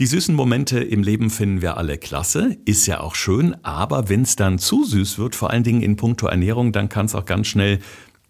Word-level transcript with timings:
Die 0.00 0.06
süßen 0.06 0.34
Momente 0.34 0.80
im 0.80 1.02
Leben 1.02 1.28
finden 1.28 1.60
wir 1.60 1.76
alle 1.76 1.98
klasse, 1.98 2.56
ist 2.64 2.86
ja 2.86 3.00
auch 3.00 3.14
schön, 3.14 3.54
aber 3.62 4.08
wenn 4.08 4.22
es 4.22 4.34
dann 4.34 4.58
zu 4.58 4.82
süß 4.82 5.18
wird, 5.18 5.36
vor 5.36 5.50
allen 5.50 5.62
Dingen 5.62 5.82
in 5.82 5.96
puncto 5.96 6.26
Ernährung, 6.26 6.72
dann 6.72 6.88
kann 6.88 7.04
es 7.04 7.14
auch 7.14 7.26
ganz 7.26 7.48
schnell 7.48 7.80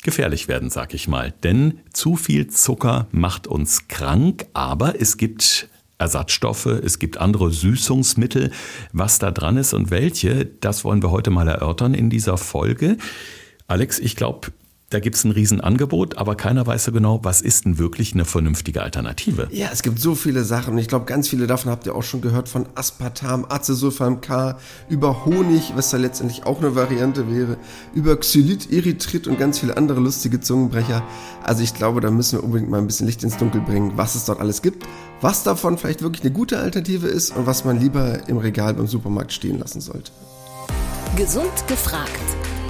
gefährlich 0.03 0.49
werden, 0.49 0.69
sag 0.69 0.95
ich 0.95 1.07
mal. 1.07 1.33
Denn 1.45 1.79
zu 1.93 2.17
viel 2.17 2.49
Zucker 2.49 3.07
macht 3.13 3.47
uns 3.47 3.87
krank, 3.87 4.47
aber 4.53 5.01
es 5.01 5.17
gibt 5.17 5.69
Ersatzstoffe, 5.97 6.67
es 6.67 6.99
gibt 6.99 7.19
andere 7.19 7.53
Süßungsmittel. 7.53 8.51
Was 8.93 9.21
da 9.21 9.31
dran 9.31 9.57
ist 9.57 9.73
und 9.73 9.93
welche, 9.93 10.47
das 10.47 10.83
wollen 10.85 11.05
wir 11.05 11.13
heute 11.13 11.31
mal 11.31 11.47
erörtern 11.47 11.95
in 11.95 12.11
dieser 12.11 12.37
Folge. 12.37 12.97
Alex, 13.69 14.01
ich 14.01 14.17
glaube, 14.17 14.49
da 14.91 14.99
gibt 14.99 15.15
es 15.15 15.23
ein 15.23 15.31
Riesenangebot, 15.31 16.19
aber 16.19 16.35
keiner 16.35 16.67
weiß 16.67 16.85
so 16.85 16.93
genau, 16.93 17.21
was 17.23 17.41
ist 17.41 17.65
denn 17.65 17.79
wirklich 17.79 18.13
eine 18.13 18.25
vernünftige 18.25 18.83
Alternative. 18.83 19.47
Ja, 19.53 19.69
es 19.73 19.83
gibt 19.83 20.01
so 20.01 20.17
viele 20.17 20.43
Sachen. 20.43 20.77
Ich 20.79 20.89
glaube, 20.89 21.05
ganz 21.05 21.29
viele 21.29 21.47
davon 21.47 21.71
habt 21.71 21.87
ihr 21.87 21.95
auch 21.95 22.03
schon 22.03 22.21
gehört, 22.21 22.49
von 22.49 22.67
Aspartam, 22.75 23.47
Acesulfam 23.49 24.21
K, 24.21 24.59
über 24.89 25.25
Honig, 25.25 25.73
was 25.77 25.91
da 25.91 25.97
letztendlich 25.97 26.45
auch 26.45 26.59
eine 26.59 26.75
Variante 26.75 27.31
wäre, 27.33 27.57
über 27.95 28.17
Xylit, 28.17 28.73
Erythrit 28.73 29.29
und 29.29 29.39
ganz 29.39 29.61
viele 29.61 29.77
andere 29.77 30.01
lustige 30.01 30.41
Zungenbrecher. 30.41 31.05
Also 31.45 31.63
ich 31.63 31.73
glaube, 31.73 32.01
da 32.01 32.11
müssen 32.11 32.39
wir 32.39 32.45
unbedingt 32.45 32.71
mal 32.71 32.79
ein 32.79 32.89
bisschen 32.89 33.07
Licht 33.07 33.23
ins 33.23 33.37
Dunkel 33.37 33.61
bringen, 33.61 33.93
was 33.95 34.17
es 34.17 34.25
dort 34.25 34.41
alles 34.41 34.61
gibt, 34.61 34.85
was 35.21 35.45
davon 35.45 35.79
vielleicht 35.79 36.03
wirklich 36.03 36.25
eine 36.25 36.33
gute 36.33 36.59
Alternative 36.59 37.07
ist 37.07 37.37
und 37.37 37.47
was 37.47 37.65
man 37.65 37.79
lieber 37.79 38.29
im 38.29 38.39
Regal 38.39 38.75
beim 38.75 38.89
Supermarkt 38.89 39.33
stehen 39.33 39.61
lassen 39.61 39.81
sollte. 39.81 40.11
Gesund 41.17 41.69
gefragt 41.69 42.11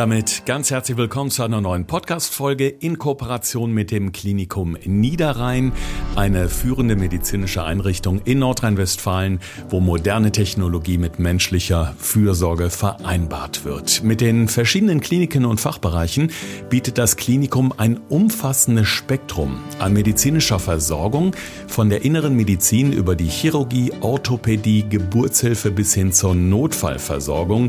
Damit 0.00 0.46
ganz 0.46 0.70
herzlich 0.70 0.96
willkommen 0.96 1.30
zu 1.30 1.42
einer 1.42 1.60
neuen 1.60 1.84
Podcast-Folge 1.84 2.68
in 2.68 2.96
Kooperation 2.96 3.70
mit 3.70 3.90
dem 3.90 4.12
Klinikum 4.12 4.78
Niederrhein, 4.86 5.72
eine 6.16 6.48
führende 6.48 6.96
medizinische 6.96 7.64
Einrichtung 7.64 8.22
in 8.24 8.38
Nordrhein-Westfalen, 8.38 9.40
wo 9.68 9.80
moderne 9.80 10.32
Technologie 10.32 10.96
mit 10.96 11.18
menschlicher 11.18 11.94
Fürsorge 11.98 12.70
vereinbart 12.70 13.66
wird. 13.66 14.02
Mit 14.02 14.22
den 14.22 14.48
verschiedenen 14.48 15.02
Kliniken 15.02 15.44
und 15.44 15.60
Fachbereichen 15.60 16.32
bietet 16.70 16.96
das 16.96 17.16
Klinikum 17.16 17.74
ein 17.76 18.00
umfassendes 18.08 18.88
Spektrum 18.88 19.58
an 19.80 19.92
medizinischer 19.92 20.60
Versorgung, 20.60 21.36
von 21.66 21.90
der 21.90 22.06
inneren 22.06 22.34
Medizin 22.34 22.94
über 22.94 23.16
die 23.16 23.28
Chirurgie, 23.28 23.92
Orthopädie, 24.00 24.86
Geburtshilfe 24.88 25.70
bis 25.70 25.92
hin 25.92 26.10
zur 26.10 26.34
Notfallversorgung. 26.34 27.68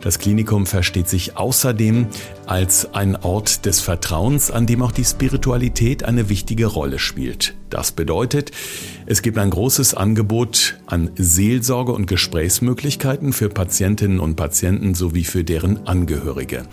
Das 0.00 0.18
Klinikum 0.18 0.64
versteht 0.64 1.08
sich 1.08 1.36
außerdem 1.36 2.06
als 2.46 2.94
ein 2.94 3.16
Ort 3.16 3.66
des 3.66 3.80
Vertrauens, 3.80 4.50
an 4.50 4.66
dem 4.66 4.82
auch 4.82 4.92
die 4.92 5.04
Spiritualität 5.04 6.04
eine 6.04 6.30
wichtige 6.30 6.66
Rolle 6.66 6.98
spielt. 6.98 7.54
Das 7.68 7.92
bedeutet, 7.92 8.50
es 9.04 9.20
gibt 9.20 9.36
ein 9.36 9.50
großes 9.50 9.94
Angebot 9.94 10.78
an 10.86 11.10
Seelsorge 11.16 11.92
und 11.92 12.06
Gesprächsmöglichkeiten 12.06 13.34
für 13.34 13.50
Patientinnen 13.50 14.20
und 14.20 14.36
Patienten 14.36 14.94
sowie 14.94 15.24
für 15.24 15.44
deren 15.44 15.86
Angehörige. 15.86 16.64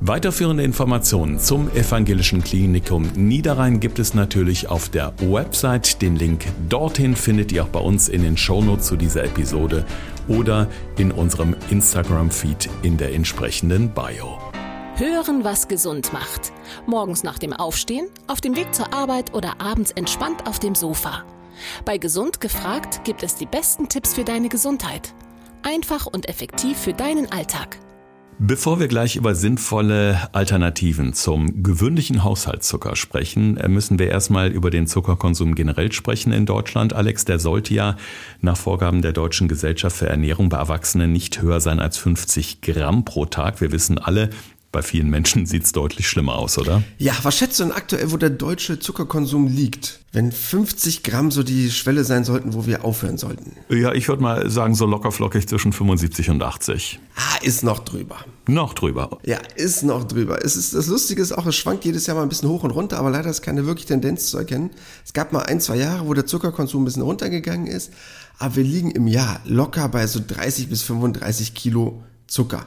Weiterführende 0.00 0.62
Informationen 0.62 1.40
zum 1.40 1.68
Evangelischen 1.74 2.44
Klinikum 2.44 3.10
Niederrhein 3.16 3.80
gibt 3.80 3.98
es 3.98 4.14
natürlich 4.14 4.68
auf 4.68 4.88
der 4.88 5.12
Website. 5.18 6.00
Den 6.00 6.14
Link 6.14 6.46
dorthin 6.68 7.16
findet 7.16 7.50
ihr 7.50 7.64
auch 7.64 7.68
bei 7.68 7.80
uns 7.80 8.08
in 8.08 8.22
den 8.22 8.36
Shownotes 8.36 8.86
zu 8.86 8.96
dieser 8.96 9.24
Episode 9.24 9.84
oder 10.28 10.68
in 10.98 11.10
unserem 11.10 11.56
Instagram-Feed 11.70 12.70
in 12.82 12.96
der 12.96 13.12
entsprechenden 13.12 13.90
Bio. 13.90 14.38
Hören, 14.94 15.42
was 15.42 15.66
gesund 15.66 16.12
macht. 16.12 16.52
Morgens 16.86 17.24
nach 17.24 17.40
dem 17.40 17.52
Aufstehen, 17.52 18.06
auf 18.28 18.40
dem 18.40 18.54
Weg 18.54 18.72
zur 18.76 18.94
Arbeit 18.94 19.34
oder 19.34 19.60
abends 19.60 19.90
entspannt 19.90 20.46
auf 20.46 20.60
dem 20.60 20.76
Sofa. 20.76 21.24
Bei 21.84 21.98
Gesund 21.98 22.40
gefragt 22.40 23.02
gibt 23.02 23.24
es 23.24 23.34
die 23.34 23.46
besten 23.46 23.88
Tipps 23.88 24.14
für 24.14 24.24
deine 24.24 24.48
Gesundheit. 24.48 25.12
Einfach 25.64 26.06
und 26.06 26.28
effektiv 26.28 26.78
für 26.78 26.92
deinen 26.92 27.32
Alltag. 27.32 27.78
Bevor 28.40 28.78
wir 28.78 28.86
gleich 28.86 29.16
über 29.16 29.34
sinnvolle 29.34 30.28
Alternativen 30.32 31.12
zum 31.12 31.64
gewöhnlichen 31.64 32.22
Haushaltszucker 32.22 32.94
sprechen, 32.94 33.56
äh, 33.56 33.66
müssen 33.66 33.98
wir 33.98 34.08
erstmal 34.08 34.52
über 34.52 34.70
den 34.70 34.86
Zuckerkonsum 34.86 35.56
generell 35.56 35.90
sprechen 35.90 36.32
in 36.32 36.46
Deutschland. 36.46 36.92
Alex, 36.92 37.24
der 37.24 37.40
sollte 37.40 37.74
ja 37.74 37.96
nach 38.40 38.56
Vorgaben 38.56 39.02
der 39.02 39.12
Deutschen 39.12 39.48
Gesellschaft 39.48 39.96
für 39.96 40.08
Ernährung 40.08 40.50
bei 40.50 40.56
Erwachsenen 40.56 41.10
nicht 41.10 41.42
höher 41.42 41.58
sein 41.60 41.80
als 41.80 41.98
50 41.98 42.60
Gramm 42.60 43.04
pro 43.04 43.26
Tag. 43.26 43.60
Wir 43.60 43.72
wissen 43.72 43.98
alle, 43.98 44.30
bei 44.70 44.82
vielen 44.82 45.08
Menschen 45.08 45.46
sieht 45.46 45.64
es 45.64 45.72
deutlich 45.72 46.08
schlimmer 46.08 46.36
aus, 46.36 46.58
oder? 46.58 46.82
Ja, 46.98 47.14
was 47.22 47.38
schätzt 47.38 47.58
du 47.58 47.64
denn 47.64 47.72
aktuell, 47.72 48.12
wo 48.12 48.18
der 48.18 48.28
deutsche 48.28 48.78
Zuckerkonsum 48.78 49.46
liegt? 49.46 50.00
Wenn 50.12 50.30
50 50.30 51.02
Gramm 51.02 51.30
so 51.30 51.42
die 51.42 51.70
Schwelle 51.70 52.04
sein 52.04 52.24
sollten, 52.24 52.52
wo 52.52 52.66
wir 52.66 52.84
aufhören 52.84 53.16
sollten? 53.16 53.56
Ja, 53.70 53.92
ich 53.92 54.08
würde 54.08 54.22
mal 54.22 54.50
sagen, 54.50 54.74
so 54.74 54.84
lockerflockig 54.84 55.48
zwischen 55.48 55.72
75 55.72 56.28
und 56.30 56.42
80. 56.42 57.00
Ah, 57.16 57.42
ist 57.42 57.64
noch 57.64 57.78
drüber. 57.78 58.16
Noch 58.46 58.74
drüber. 58.74 59.18
Ja, 59.24 59.38
ist 59.56 59.84
noch 59.84 60.04
drüber. 60.04 60.44
Es 60.44 60.56
ist, 60.56 60.74
das 60.74 60.86
Lustige 60.86 61.22
ist 61.22 61.32
auch, 61.32 61.46
es 61.46 61.56
schwankt 61.56 61.86
jedes 61.86 62.06
Jahr 62.06 62.16
mal 62.16 62.22
ein 62.22 62.28
bisschen 62.28 62.48
hoch 62.50 62.62
und 62.62 62.70
runter, 62.70 62.98
aber 62.98 63.10
leider 63.10 63.30
ist 63.30 63.40
keine 63.40 63.64
wirkliche 63.64 63.88
Tendenz 63.88 64.30
zu 64.30 64.36
erkennen. 64.36 64.70
Es 65.04 65.14
gab 65.14 65.32
mal 65.32 65.42
ein, 65.42 65.60
zwei 65.60 65.76
Jahre, 65.76 66.06
wo 66.06 66.12
der 66.12 66.26
Zuckerkonsum 66.26 66.82
ein 66.82 66.84
bisschen 66.84 67.02
runtergegangen 67.02 67.66
ist, 67.66 67.92
aber 68.38 68.56
wir 68.56 68.64
liegen 68.64 68.90
im 68.90 69.06
Jahr 69.06 69.40
locker 69.44 69.88
bei 69.88 70.06
so 70.06 70.20
30 70.26 70.68
bis 70.68 70.82
35 70.82 71.54
Kilo 71.54 72.02
Zucker. 72.26 72.66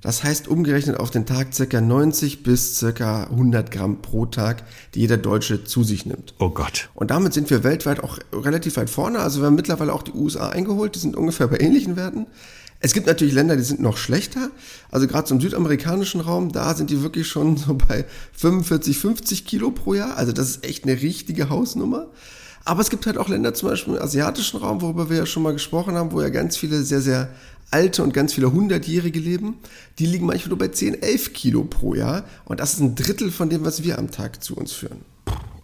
Das 0.00 0.22
heißt 0.22 0.46
umgerechnet 0.46 0.96
auf 1.00 1.10
den 1.10 1.26
Tag 1.26 1.52
circa 1.52 1.80
90 1.80 2.44
bis 2.44 2.78
circa 2.78 3.24
100 3.24 3.72
Gramm 3.72 4.00
pro 4.00 4.26
Tag, 4.26 4.62
die 4.94 5.00
jeder 5.00 5.16
Deutsche 5.16 5.64
zu 5.64 5.82
sich 5.82 6.06
nimmt. 6.06 6.34
Oh 6.38 6.50
Gott. 6.50 6.88
Und 6.94 7.10
damit 7.10 7.34
sind 7.34 7.50
wir 7.50 7.64
weltweit 7.64 8.04
auch 8.04 8.18
relativ 8.32 8.76
weit 8.76 8.90
vorne. 8.90 9.18
Also 9.18 9.40
wir 9.40 9.46
haben 9.46 9.56
mittlerweile 9.56 9.92
auch 9.92 10.04
die 10.04 10.12
USA 10.12 10.50
eingeholt, 10.50 10.94
die 10.94 11.00
sind 11.00 11.16
ungefähr 11.16 11.48
bei 11.48 11.58
ähnlichen 11.58 11.96
Werten. 11.96 12.28
Es 12.78 12.94
gibt 12.94 13.08
natürlich 13.08 13.34
Länder, 13.34 13.56
die 13.56 13.64
sind 13.64 13.80
noch 13.80 13.96
schlechter. 13.96 14.50
Also 14.88 15.08
gerade 15.08 15.24
zum 15.24 15.40
südamerikanischen 15.40 16.20
Raum, 16.20 16.52
da 16.52 16.74
sind 16.74 16.90
die 16.90 17.02
wirklich 17.02 17.26
schon 17.26 17.56
so 17.56 17.74
bei 17.74 18.04
45, 18.34 18.96
50 18.98 19.46
Kilo 19.46 19.72
pro 19.72 19.94
Jahr. 19.94 20.16
Also 20.16 20.30
das 20.30 20.48
ist 20.48 20.64
echt 20.64 20.84
eine 20.84 20.92
richtige 20.92 21.50
Hausnummer. 21.50 22.06
Aber 22.64 22.82
es 22.82 22.90
gibt 22.90 23.06
halt 23.06 23.18
auch 23.18 23.28
Länder, 23.28 23.54
zum 23.54 23.70
Beispiel 23.70 23.94
im 23.94 24.02
asiatischen 24.02 24.60
Raum, 24.60 24.80
worüber 24.80 25.10
wir 25.10 25.16
ja 25.16 25.26
schon 25.26 25.42
mal 25.42 25.54
gesprochen 25.54 25.94
haben, 25.94 26.12
wo 26.12 26.20
ja 26.20 26.28
ganz 26.28 26.56
viele 26.56 26.82
sehr, 26.82 27.00
sehr 27.00 27.30
alte 27.70 28.02
und 28.02 28.14
ganz 28.14 28.32
viele 28.32 28.52
Hundertjährige 28.52 29.18
leben, 29.18 29.58
die 29.98 30.06
liegen 30.06 30.26
manchmal 30.26 30.50
nur 30.50 30.58
bei 30.58 30.68
10, 30.68 31.02
11 31.02 31.32
Kilo 31.32 31.64
pro 31.64 31.94
Jahr. 31.94 32.24
Und 32.44 32.60
das 32.60 32.74
ist 32.74 32.80
ein 32.80 32.94
Drittel 32.94 33.30
von 33.30 33.50
dem, 33.50 33.64
was 33.64 33.82
wir 33.82 33.98
am 33.98 34.10
Tag 34.10 34.42
zu 34.42 34.56
uns 34.56 34.72
führen. 34.72 35.04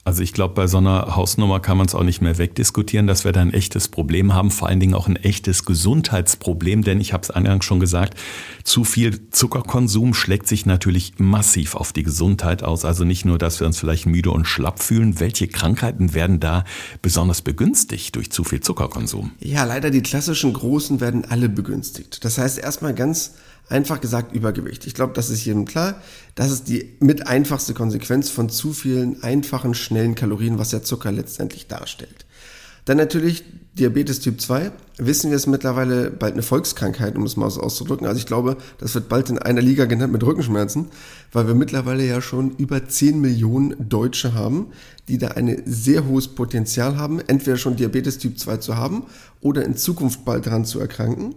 Also 0.06 0.22
ich 0.22 0.34
glaube, 0.34 0.52
bei 0.52 0.66
so 0.66 0.76
einer 0.76 1.16
Hausnummer 1.16 1.60
kann 1.60 1.78
man 1.78 1.86
es 1.86 1.94
auch 1.94 2.02
nicht 2.02 2.20
mehr 2.20 2.36
wegdiskutieren, 2.36 3.06
dass 3.06 3.24
wir 3.24 3.32
da 3.32 3.40
ein 3.40 3.54
echtes 3.54 3.88
Problem 3.88 4.34
haben, 4.34 4.50
vor 4.50 4.68
allen 4.68 4.78
Dingen 4.78 4.92
auch 4.92 5.08
ein 5.08 5.16
echtes 5.16 5.64
Gesundheitsproblem, 5.64 6.82
denn 6.82 7.00
ich 7.00 7.14
habe 7.14 7.22
es 7.22 7.30
eingangs 7.30 7.64
schon 7.64 7.80
gesagt, 7.80 8.18
zu 8.64 8.84
viel 8.84 9.30
Zuckerkonsum 9.30 10.12
schlägt 10.12 10.46
sich 10.46 10.66
natürlich 10.66 11.14
massiv 11.16 11.74
auf 11.74 11.94
die 11.94 12.02
Gesundheit 12.02 12.62
aus. 12.62 12.84
Also 12.84 13.04
nicht 13.04 13.24
nur, 13.24 13.38
dass 13.38 13.60
wir 13.60 13.66
uns 13.66 13.78
vielleicht 13.78 14.04
müde 14.04 14.30
und 14.30 14.46
schlapp 14.46 14.82
fühlen, 14.82 15.20
welche 15.20 15.48
Krankheiten 15.48 16.12
werden 16.12 16.38
da 16.38 16.64
besonders 17.00 17.40
begünstigt 17.40 18.14
durch 18.14 18.30
zu 18.30 18.44
viel 18.44 18.60
Zuckerkonsum? 18.60 19.32
Ja, 19.40 19.64
leider 19.64 19.90
die 19.90 20.02
klassischen 20.02 20.52
Großen 20.52 21.00
werden 21.00 21.24
alle 21.24 21.48
begünstigt. 21.48 22.24
Das 22.26 22.36
heißt 22.36 22.58
erstmal 22.58 22.94
ganz 22.94 23.32
Einfach 23.68 24.00
gesagt 24.00 24.34
Übergewicht. 24.34 24.86
Ich 24.86 24.94
glaube, 24.94 25.14
das 25.14 25.30
ist 25.30 25.44
jedem 25.44 25.64
klar. 25.64 26.02
Das 26.34 26.50
ist 26.50 26.68
die 26.68 26.96
mit 27.00 27.26
einfachste 27.26 27.72
Konsequenz 27.72 28.28
von 28.28 28.50
zu 28.50 28.72
vielen 28.72 29.22
einfachen, 29.22 29.74
schnellen 29.74 30.14
Kalorien, 30.14 30.58
was 30.58 30.70
der 30.70 30.82
Zucker 30.82 31.10
letztendlich 31.10 31.66
darstellt. 31.66 32.26
Dann 32.84 32.98
natürlich 32.98 33.44
Diabetes 33.78 34.20
Typ 34.20 34.40
2. 34.40 34.70
Wissen 34.98 35.30
wir 35.30 35.36
es 35.36 35.48
mittlerweile 35.48 36.10
bald 36.10 36.34
eine 36.34 36.42
Volkskrankheit, 36.42 37.16
um 37.16 37.24
es 37.24 37.36
mal 37.36 37.50
so 37.50 37.60
auszudrücken. 37.60 38.06
Also 38.06 38.18
ich 38.18 38.26
glaube, 38.26 38.56
das 38.78 38.94
wird 38.94 39.08
bald 39.08 39.30
in 39.30 39.38
einer 39.38 39.62
Liga 39.62 39.86
genannt 39.86 40.12
mit 40.12 40.22
Rückenschmerzen, 40.22 40.90
weil 41.32 41.48
wir 41.48 41.54
mittlerweile 41.54 42.06
ja 42.06 42.20
schon 42.20 42.54
über 42.56 42.86
10 42.86 43.20
Millionen 43.20 43.88
Deutsche 43.88 44.34
haben, 44.34 44.66
die 45.08 45.18
da 45.18 45.28
ein 45.28 45.62
sehr 45.64 46.06
hohes 46.06 46.28
Potenzial 46.28 46.96
haben, 46.96 47.20
entweder 47.26 47.56
schon 47.56 47.74
Diabetes 47.74 48.18
Typ 48.18 48.38
2 48.38 48.58
zu 48.58 48.76
haben 48.76 49.06
oder 49.40 49.64
in 49.64 49.76
Zukunft 49.76 50.24
bald 50.24 50.46
daran 50.46 50.64
zu 50.64 50.78
erkranken. 50.78 51.34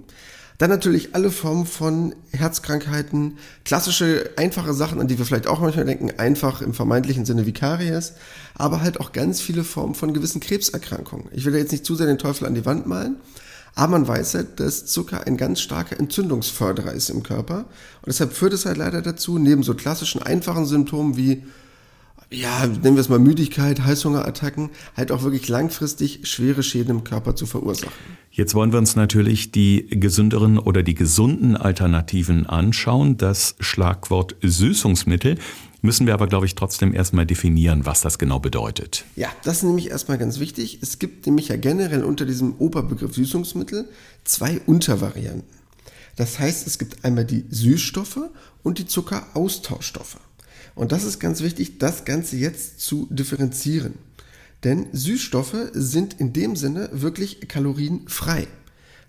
Dann 0.57 0.71
natürlich 0.71 1.13
alle 1.13 1.29
Formen 1.29 1.67
von 1.67 2.15
Herzkrankheiten, 2.31 3.37
klassische, 3.63 4.31
einfache 4.37 4.73
Sachen, 4.73 4.99
an 4.99 5.07
die 5.07 5.19
wir 5.19 5.25
vielleicht 5.25 5.45
auch 5.45 5.59
manchmal 5.59 5.85
denken, 5.85 6.11
einfach 6.17 6.61
im 6.61 6.73
vermeintlichen 6.73 7.25
Sinne 7.25 7.45
wie 7.45 7.53
Karies, 7.53 8.13
aber 8.55 8.81
halt 8.81 8.99
auch 8.99 9.11
ganz 9.11 9.39
viele 9.39 9.63
Formen 9.63 9.93
von 9.93 10.13
gewissen 10.13 10.41
Krebserkrankungen. 10.41 11.27
Ich 11.31 11.45
will 11.45 11.53
da 11.53 11.59
jetzt 11.59 11.71
nicht 11.71 11.85
zu 11.85 11.95
sehr 11.95 12.07
den 12.07 12.17
Teufel 12.17 12.47
an 12.47 12.55
die 12.55 12.65
Wand 12.65 12.87
malen, 12.87 13.17
aber 13.75 13.91
man 13.91 14.07
weiß 14.07 14.33
halt, 14.33 14.59
dass 14.59 14.87
Zucker 14.87 15.27
ein 15.27 15.37
ganz 15.37 15.61
starker 15.61 15.99
Entzündungsförderer 15.99 16.91
ist 16.93 17.11
im 17.11 17.21
Körper. 17.21 17.59
Und 18.01 18.07
deshalb 18.07 18.33
führt 18.33 18.53
es 18.53 18.65
halt 18.65 18.77
leider 18.77 19.03
dazu, 19.03 19.37
neben 19.37 19.61
so 19.61 19.75
klassischen, 19.75 20.23
einfachen 20.23 20.65
Symptomen 20.65 21.15
wie 21.17 21.43
ja, 22.29 22.65
nennen 22.65 22.95
wir 22.95 23.01
es 23.01 23.09
mal 23.09 23.19
Müdigkeit, 23.19 23.83
Heißhungerattacken, 23.85 24.69
halt 24.95 25.11
auch 25.11 25.23
wirklich 25.23 25.47
langfristig 25.47 26.21
schwere 26.23 26.61
Schäden 26.61 26.97
im 26.97 27.03
Körper 27.03 27.35
zu 27.35 27.45
verursachen. 27.45 27.93
Jetzt 28.31 28.53
wollen 28.53 28.71
wir 28.71 28.79
uns 28.79 28.95
natürlich 28.95 29.51
die 29.51 29.87
gesünderen 29.89 30.59
oder 30.59 30.83
die 30.83 30.93
gesunden 30.93 31.55
Alternativen 31.55 32.45
anschauen. 32.45 33.17
Das 33.17 33.55
Schlagwort 33.59 34.35
Süßungsmittel 34.41 35.37
müssen 35.81 36.05
wir 36.05 36.13
aber, 36.13 36.27
glaube 36.27 36.45
ich, 36.45 36.55
trotzdem 36.55 36.93
erstmal 36.93 37.25
definieren, 37.25 37.85
was 37.85 38.01
das 38.01 38.19
genau 38.19 38.39
bedeutet. 38.39 39.05
Ja, 39.15 39.29
das 39.43 39.57
ist 39.57 39.63
nämlich 39.63 39.89
erstmal 39.89 40.17
ganz 40.17 40.39
wichtig. 40.39 40.79
Es 40.81 40.99
gibt 40.99 41.25
nämlich 41.25 41.47
ja 41.47 41.55
generell 41.55 42.03
unter 42.03 42.25
diesem 42.25 42.55
Oberbegriff 42.57 43.13
Süßungsmittel 43.15 43.87
zwei 44.23 44.59
Untervarianten. 44.65 45.57
Das 46.17 46.39
heißt, 46.39 46.67
es 46.67 46.77
gibt 46.77 47.05
einmal 47.05 47.25
die 47.25 47.45
Süßstoffe 47.49 48.19
und 48.63 48.79
die 48.79 48.85
Zuckeraustauschstoffe. 48.85 50.17
Und 50.77 50.91
das 50.91 51.03
ist 51.03 51.19
ganz 51.19 51.41
wichtig, 51.41 51.79
das 51.79 52.05
Ganze 52.05 52.37
jetzt 52.37 52.79
zu 52.79 53.07
differenzieren. 53.09 53.95
Denn 54.63 54.85
Süßstoffe 54.93 55.71
sind 55.73 56.19
in 56.19 56.33
dem 56.33 56.55
Sinne 56.55 56.89
wirklich 56.91 57.47
kalorienfrei. 57.47 58.47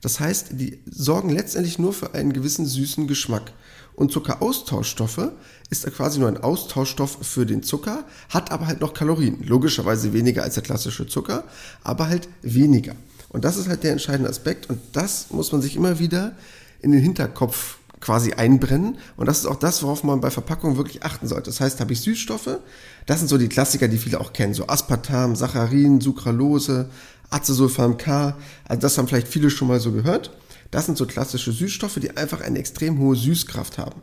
Das 0.00 0.18
heißt, 0.18 0.52
die 0.52 0.78
sorgen 0.90 1.28
letztendlich 1.28 1.78
nur 1.78 1.92
für 1.92 2.14
einen 2.14 2.32
gewissen 2.32 2.64
süßen 2.64 3.06
Geschmack. 3.06 3.52
Und 3.94 4.12
Zuckeraustauschstoffe 4.12 5.32
ist 5.68 5.84
quasi 5.92 6.20
nur 6.20 6.28
ein 6.28 6.38
Austauschstoff 6.38 7.18
für 7.20 7.44
den 7.44 7.62
Zucker, 7.62 8.04
hat 8.30 8.50
aber 8.50 8.66
halt 8.66 8.80
noch 8.80 8.94
Kalorien. 8.94 9.42
Logischerweise 9.42 10.14
weniger 10.14 10.44
als 10.44 10.54
der 10.54 10.62
klassische 10.62 11.06
Zucker, 11.06 11.44
aber 11.82 12.08
halt 12.08 12.28
weniger. 12.40 12.94
Und 13.28 13.44
das 13.44 13.58
ist 13.58 13.68
halt 13.68 13.82
der 13.82 13.92
entscheidende 13.92 14.30
Aspekt 14.30 14.70
und 14.70 14.80
das 14.92 15.30
muss 15.30 15.52
man 15.52 15.60
sich 15.60 15.76
immer 15.76 15.98
wieder 15.98 16.34
in 16.80 16.92
den 16.92 17.02
Hinterkopf 17.02 17.77
quasi 18.00 18.32
einbrennen. 18.32 18.98
Und 19.16 19.26
das 19.26 19.38
ist 19.38 19.46
auch 19.46 19.56
das, 19.56 19.82
worauf 19.82 20.04
man 20.04 20.20
bei 20.20 20.30
Verpackungen 20.30 20.76
wirklich 20.76 21.02
achten 21.04 21.26
sollte. 21.26 21.46
Das 21.46 21.60
heißt, 21.60 21.80
habe 21.80 21.92
ich 21.92 22.00
Süßstoffe, 22.00 22.58
das 23.06 23.18
sind 23.18 23.28
so 23.28 23.38
die 23.38 23.48
Klassiker, 23.48 23.88
die 23.88 23.98
viele 23.98 24.20
auch 24.20 24.32
kennen, 24.32 24.54
so 24.54 24.66
Aspartam, 24.66 25.36
Saccharin, 25.36 26.00
Sucralose, 26.00 26.90
Acesulfam 27.30 27.96
K, 27.98 28.36
also 28.66 28.80
das 28.80 28.96
haben 28.96 29.08
vielleicht 29.08 29.28
viele 29.28 29.50
schon 29.50 29.68
mal 29.68 29.80
so 29.80 29.92
gehört. 29.92 30.30
Das 30.70 30.86
sind 30.86 30.98
so 30.98 31.06
klassische 31.06 31.52
Süßstoffe, 31.52 31.98
die 32.00 32.16
einfach 32.16 32.40
eine 32.40 32.58
extrem 32.58 32.98
hohe 32.98 33.16
Süßkraft 33.16 33.78
haben. 33.78 34.02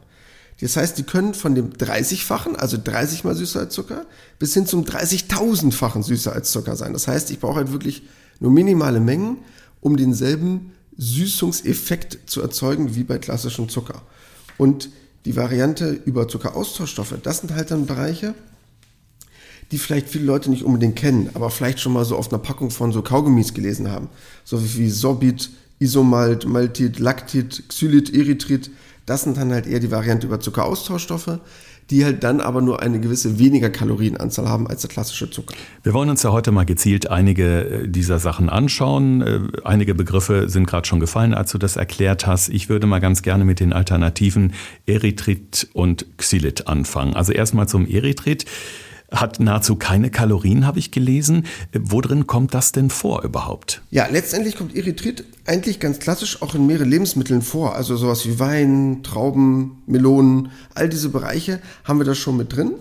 Das 0.61 0.77
heißt, 0.77 0.97
die 0.97 1.03
können 1.03 1.33
von 1.33 1.53
dem 1.53 1.73
30-fachen, 1.73 2.55
also 2.55 2.77
30 2.81 3.23
mal 3.23 3.35
süßer 3.35 3.59
als 3.59 3.73
Zucker, 3.73 4.05
bis 4.39 4.53
hin 4.53 4.65
zum 4.65 4.85
30.000-fachen 4.85 6.01
süßer 6.01 6.31
als 6.31 6.51
Zucker 6.51 6.75
sein. 6.75 6.93
Das 6.93 7.07
heißt, 7.07 7.29
ich 7.31 7.39
brauche 7.39 7.57
halt 7.57 7.71
wirklich 7.73 8.03
nur 8.39 8.51
minimale 8.51 8.99
Mengen, 8.99 9.39
um 9.81 9.97
denselben 9.97 10.71
Süßungseffekt 10.97 12.29
zu 12.29 12.41
erzeugen 12.41 12.95
wie 12.95 13.03
bei 13.03 13.17
klassischem 13.17 13.69
Zucker. 13.69 14.01
Und 14.57 14.89
die 15.25 15.35
Variante 15.35 15.91
über 16.05 16.27
Zuckeraustauschstoffe, 16.27 17.15
das 17.23 17.39
sind 17.39 17.53
halt 17.53 17.71
dann 17.71 17.85
Bereiche, 17.85 18.35
die 19.71 19.77
vielleicht 19.77 20.09
viele 20.09 20.25
Leute 20.25 20.49
nicht 20.49 20.63
unbedingt 20.63 20.95
kennen, 20.95 21.29
aber 21.33 21.49
vielleicht 21.49 21.79
schon 21.79 21.93
mal 21.93 22.05
so 22.05 22.15
auf 22.15 22.31
einer 22.31 22.41
Packung 22.41 22.69
von 22.69 22.91
so 22.91 23.01
Kaugummis 23.01 23.53
gelesen 23.53 23.89
haben. 23.89 24.09
So 24.43 24.61
wie 24.77 24.89
Sorbit, 24.89 25.49
Isomalt, 25.79 26.45
Maltit, 26.45 26.99
Lactit, 26.99 27.63
Xylit, 27.67 28.13
Erythrit. 28.13 28.69
Das 29.05 29.23
sind 29.23 29.37
dann 29.37 29.51
halt 29.51 29.67
eher 29.67 29.79
die 29.79 29.91
Variante 29.91 30.27
über 30.27 30.39
Zuckeraustauschstoffe 30.39 31.39
die 31.89 32.03
halt 32.03 32.23
dann 32.23 32.41
aber 32.41 32.61
nur 32.61 32.81
eine 32.81 32.99
gewisse 32.99 33.37
weniger 33.37 33.69
Kalorienanzahl 33.69 34.49
haben 34.49 34.67
als 34.67 34.81
der 34.81 34.89
klassische 34.89 35.29
Zucker. 35.29 35.53
Wir 35.83 35.93
wollen 35.93 36.09
uns 36.09 36.23
ja 36.23 36.31
heute 36.31 36.51
mal 36.51 36.65
gezielt 36.65 37.09
einige 37.09 37.83
äh, 37.83 37.87
dieser 37.87 38.19
Sachen 38.19 38.49
anschauen. 38.49 39.21
Äh, 39.21 39.39
einige 39.63 39.93
Begriffe 39.93 40.49
sind 40.49 40.65
gerade 40.65 40.87
schon 40.87 40.99
gefallen, 40.99 41.33
als 41.33 41.51
du 41.51 41.57
das 41.57 41.75
erklärt 41.75 42.25
hast. 42.25 42.49
Ich 42.49 42.69
würde 42.69 42.87
mal 42.87 42.99
ganz 42.99 43.21
gerne 43.21 43.45
mit 43.45 43.59
den 43.59 43.73
Alternativen 43.73 44.53
Erythrit 44.87 45.67
und 45.73 46.05
Xylit 46.17 46.67
anfangen. 46.67 47.15
Also 47.15 47.33
erstmal 47.33 47.67
zum 47.67 47.87
Erythrit 47.87 48.45
hat 49.15 49.39
nahezu 49.39 49.75
keine 49.75 50.09
Kalorien, 50.09 50.65
habe 50.65 50.79
ich 50.79 50.91
gelesen. 50.91 51.45
Wo 51.77 52.01
drin 52.01 52.27
kommt 52.27 52.53
das 52.53 52.71
denn 52.71 52.89
vor 52.89 53.23
überhaupt? 53.23 53.81
Ja, 53.91 54.07
letztendlich 54.07 54.55
kommt 54.55 54.75
Erythrit 54.75 55.25
eigentlich 55.45 55.79
ganz 55.79 55.99
klassisch 55.99 56.41
auch 56.41 56.55
in 56.55 56.67
mehreren 56.67 56.89
Lebensmitteln 56.89 57.41
vor. 57.41 57.75
Also 57.75 57.95
sowas 57.97 58.25
wie 58.25 58.39
Wein, 58.39 59.01
Trauben, 59.03 59.83
Melonen, 59.87 60.51
all 60.73 60.89
diese 60.89 61.09
Bereiche 61.09 61.61
haben 61.83 61.99
wir 61.99 62.05
da 62.05 62.15
schon 62.15 62.37
mit 62.37 62.55
drin. 62.55 62.71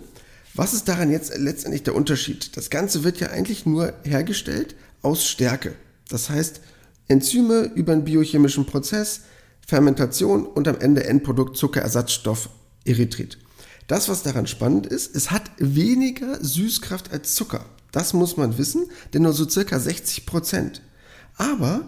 Was 0.55 0.73
ist 0.73 0.89
daran 0.89 1.11
jetzt 1.11 1.37
letztendlich 1.37 1.83
der 1.83 1.97
Unterschied? 1.97 2.57
Das 2.57 2.71
Ganze 2.71 3.03
wird 3.03 3.19
ja 3.19 3.29
eigentlich 3.29 3.67
nur 3.67 3.93
hergestellt 4.05 4.77
aus 5.03 5.27
Stärke. 5.27 5.75
Das 6.09 6.31
heißt, 6.31 6.61
Enzyme 7.09 7.71
über 7.75 7.93
einen 7.93 8.05
biochemischen 8.05 8.65
Prozess, 8.65 9.23
Fermentation 9.67 10.47
und 10.47 10.69
am 10.69 10.79
Ende 10.79 11.05
Endprodukt 11.05 11.57
Zuckerersatzstoff 11.57 12.51
Erythrit. 12.85 13.39
Das, 13.87 14.09
was 14.09 14.23
daran 14.23 14.47
spannend 14.47 14.87
ist, 14.87 15.15
es 15.15 15.31
hat 15.31 15.51
weniger 15.59 16.43
Süßkraft 16.43 17.13
als 17.13 17.35
Zucker. 17.35 17.65
Das 17.93 18.13
muss 18.13 18.37
man 18.37 18.59
wissen, 18.59 18.87
denn 19.13 19.23
nur 19.23 19.33
so 19.33 19.49
circa 19.49 19.79
60 19.79 20.27
Prozent. 20.27 20.83
Aber 21.37 21.83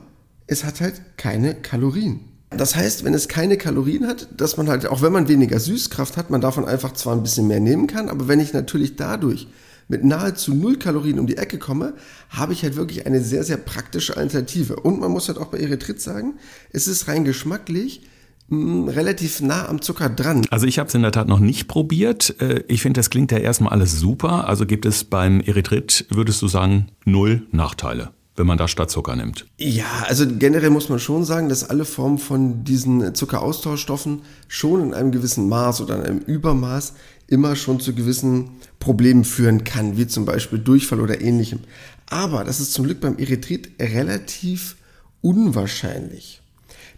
es 0.46 0.64
hat 0.64 0.80
halt 0.80 1.00
keine 1.16 1.54
Kalorien. 1.54 2.20
Das 2.50 2.76
heißt, 2.76 3.04
wenn 3.04 3.14
es 3.14 3.28
keine 3.28 3.56
Kalorien 3.56 4.06
hat, 4.06 4.28
dass 4.36 4.56
man 4.56 4.68
halt, 4.68 4.86
auch 4.86 5.02
wenn 5.02 5.12
man 5.12 5.28
weniger 5.28 5.58
Süßkraft 5.58 6.16
hat, 6.16 6.30
man 6.30 6.40
davon 6.40 6.64
einfach 6.64 6.92
zwar 6.92 7.14
ein 7.14 7.22
bisschen 7.22 7.48
mehr 7.48 7.60
nehmen 7.60 7.86
kann, 7.86 8.08
aber 8.08 8.28
wenn 8.28 8.40
ich 8.40 8.52
natürlich 8.52 8.96
dadurch 8.96 9.48
mit 9.88 10.04
nahezu 10.04 10.54
null 10.54 10.78
Kalorien 10.78 11.18
um 11.18 11.26
die 11.26 11.36
Ecke 11.36 11.58
komme, 11.58 11.94
habe 12.28 12.52
ich 12.52 12.62
halt 12.62 12.76
wirklich 12.76 13.06
eine 13.06 13.20
sehr, 13.20 13.44
sehr 13.44 13.56
praktische 13.56 14.16
Alternative. 14.16 14.76
Und 14.76 15.00
man 15.00 15.10
muss 15.10 15.28
halt 15.28 15.38
auch 15.38 15.46
bei 15.46 15.58
Erythrit 15.58 16.00
sagen, 16.00 16.34
es 16.70 16.88
ist 16.88 17.08
rein 17.08 17.24
geschmacklich 17.24 18.02
mh, 18.48 18.92
relativ 18.92 19.40
nah 19.40 19.68
am 19.68 19.80
Zucker 19.80 20.08
dran. 20.08 20.46
Also 20.50 20.66
ich 20.66 20.78
habe 20.78 20.88
es 20.88 20.94
in 20.94 21.02
der 21.02 21.12
Tat 21.12 21.28
noch 21.28 21.40
nicht 21.40 21.68
probiert. 21.68 22.40
Äh, 22.40 22.64
ich 22.68 22.82
finde, 22.82 22.98
das 22.98 23.10
klingt 23.10 23.32
ja 23.32 23.38
erstmal 23.38 23.72
alles 23.72 23.98
super. 23.98 24.48
Also 24.48 24.66
gibt 24.66 24.86
es 24.86 25.04
beim 25.04 25.40
Erythrit, 25.40 26.06
würdest 26.10 26.42
du 26.42 26.48
sagen, 26.48 26.88
null 27.04 27.46
Nachteile? 27.52 28.10
wenn 28.36 28.46
man 28.46 28.58
da 28.58 28.68
statt 28.68 28.90
Zucker 28.90 29.16
nimmt. 29.16 29.46
Ja, 29.58 30.04
also 30.06 30.26
generell 30.26 30.70
muss 30.70 30.88
man 30.88 30.98
schon 30.98 31.24
sagen, 31.24 31.48
dass 31.48 31.68
alle 31.68 31.84
Formen 31.84 32.18
von 32.18 32.64
diesen 32.64 33.14
Zuckeraustauschstoffen 33.14 34.22
schon 34.46 34.82
in 34.82 34.94
einem 34.94 35.10
gewissen 35.10 35.48
Maß 35.48 35.80
oder 35.80 35.96
in 35.96 36.02
einem 36.02 36.18
Übermaß 36.18 36.92
immer 37.28 37.56
schon 37.56 37.80
zu 37.80 37.94
gewissen 37.94 38.50
Problemen 38.78 39.24
führen 39.24 39.64
kann, 39.64 39.96
wie 39.96 40.06
zum 40.06 40.26
Beispiel 40.26 40.58
Durchfall 40.58 41.00
oder 41.00 41.20
ähnlichem. 41.20 41.60
Aber 42.08 42.44
das 42.44 42.60
ist 42.60 42.72
zum 42.72 42.84
Glück 42.84 43.00
beim 43.00 43.18
Erythrit 43.18 43.70
relativ 43.80 44.76
unwahrscheinlich. 45.22 46.42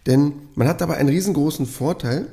Denn 0.05 0.33
man 0.55 0.67
hat 0.67 0.81
dabei 0.81 0.97
einen 0.97 1.09
riesengroßen 1.09 1.65
Vorteil, 1.65 2.27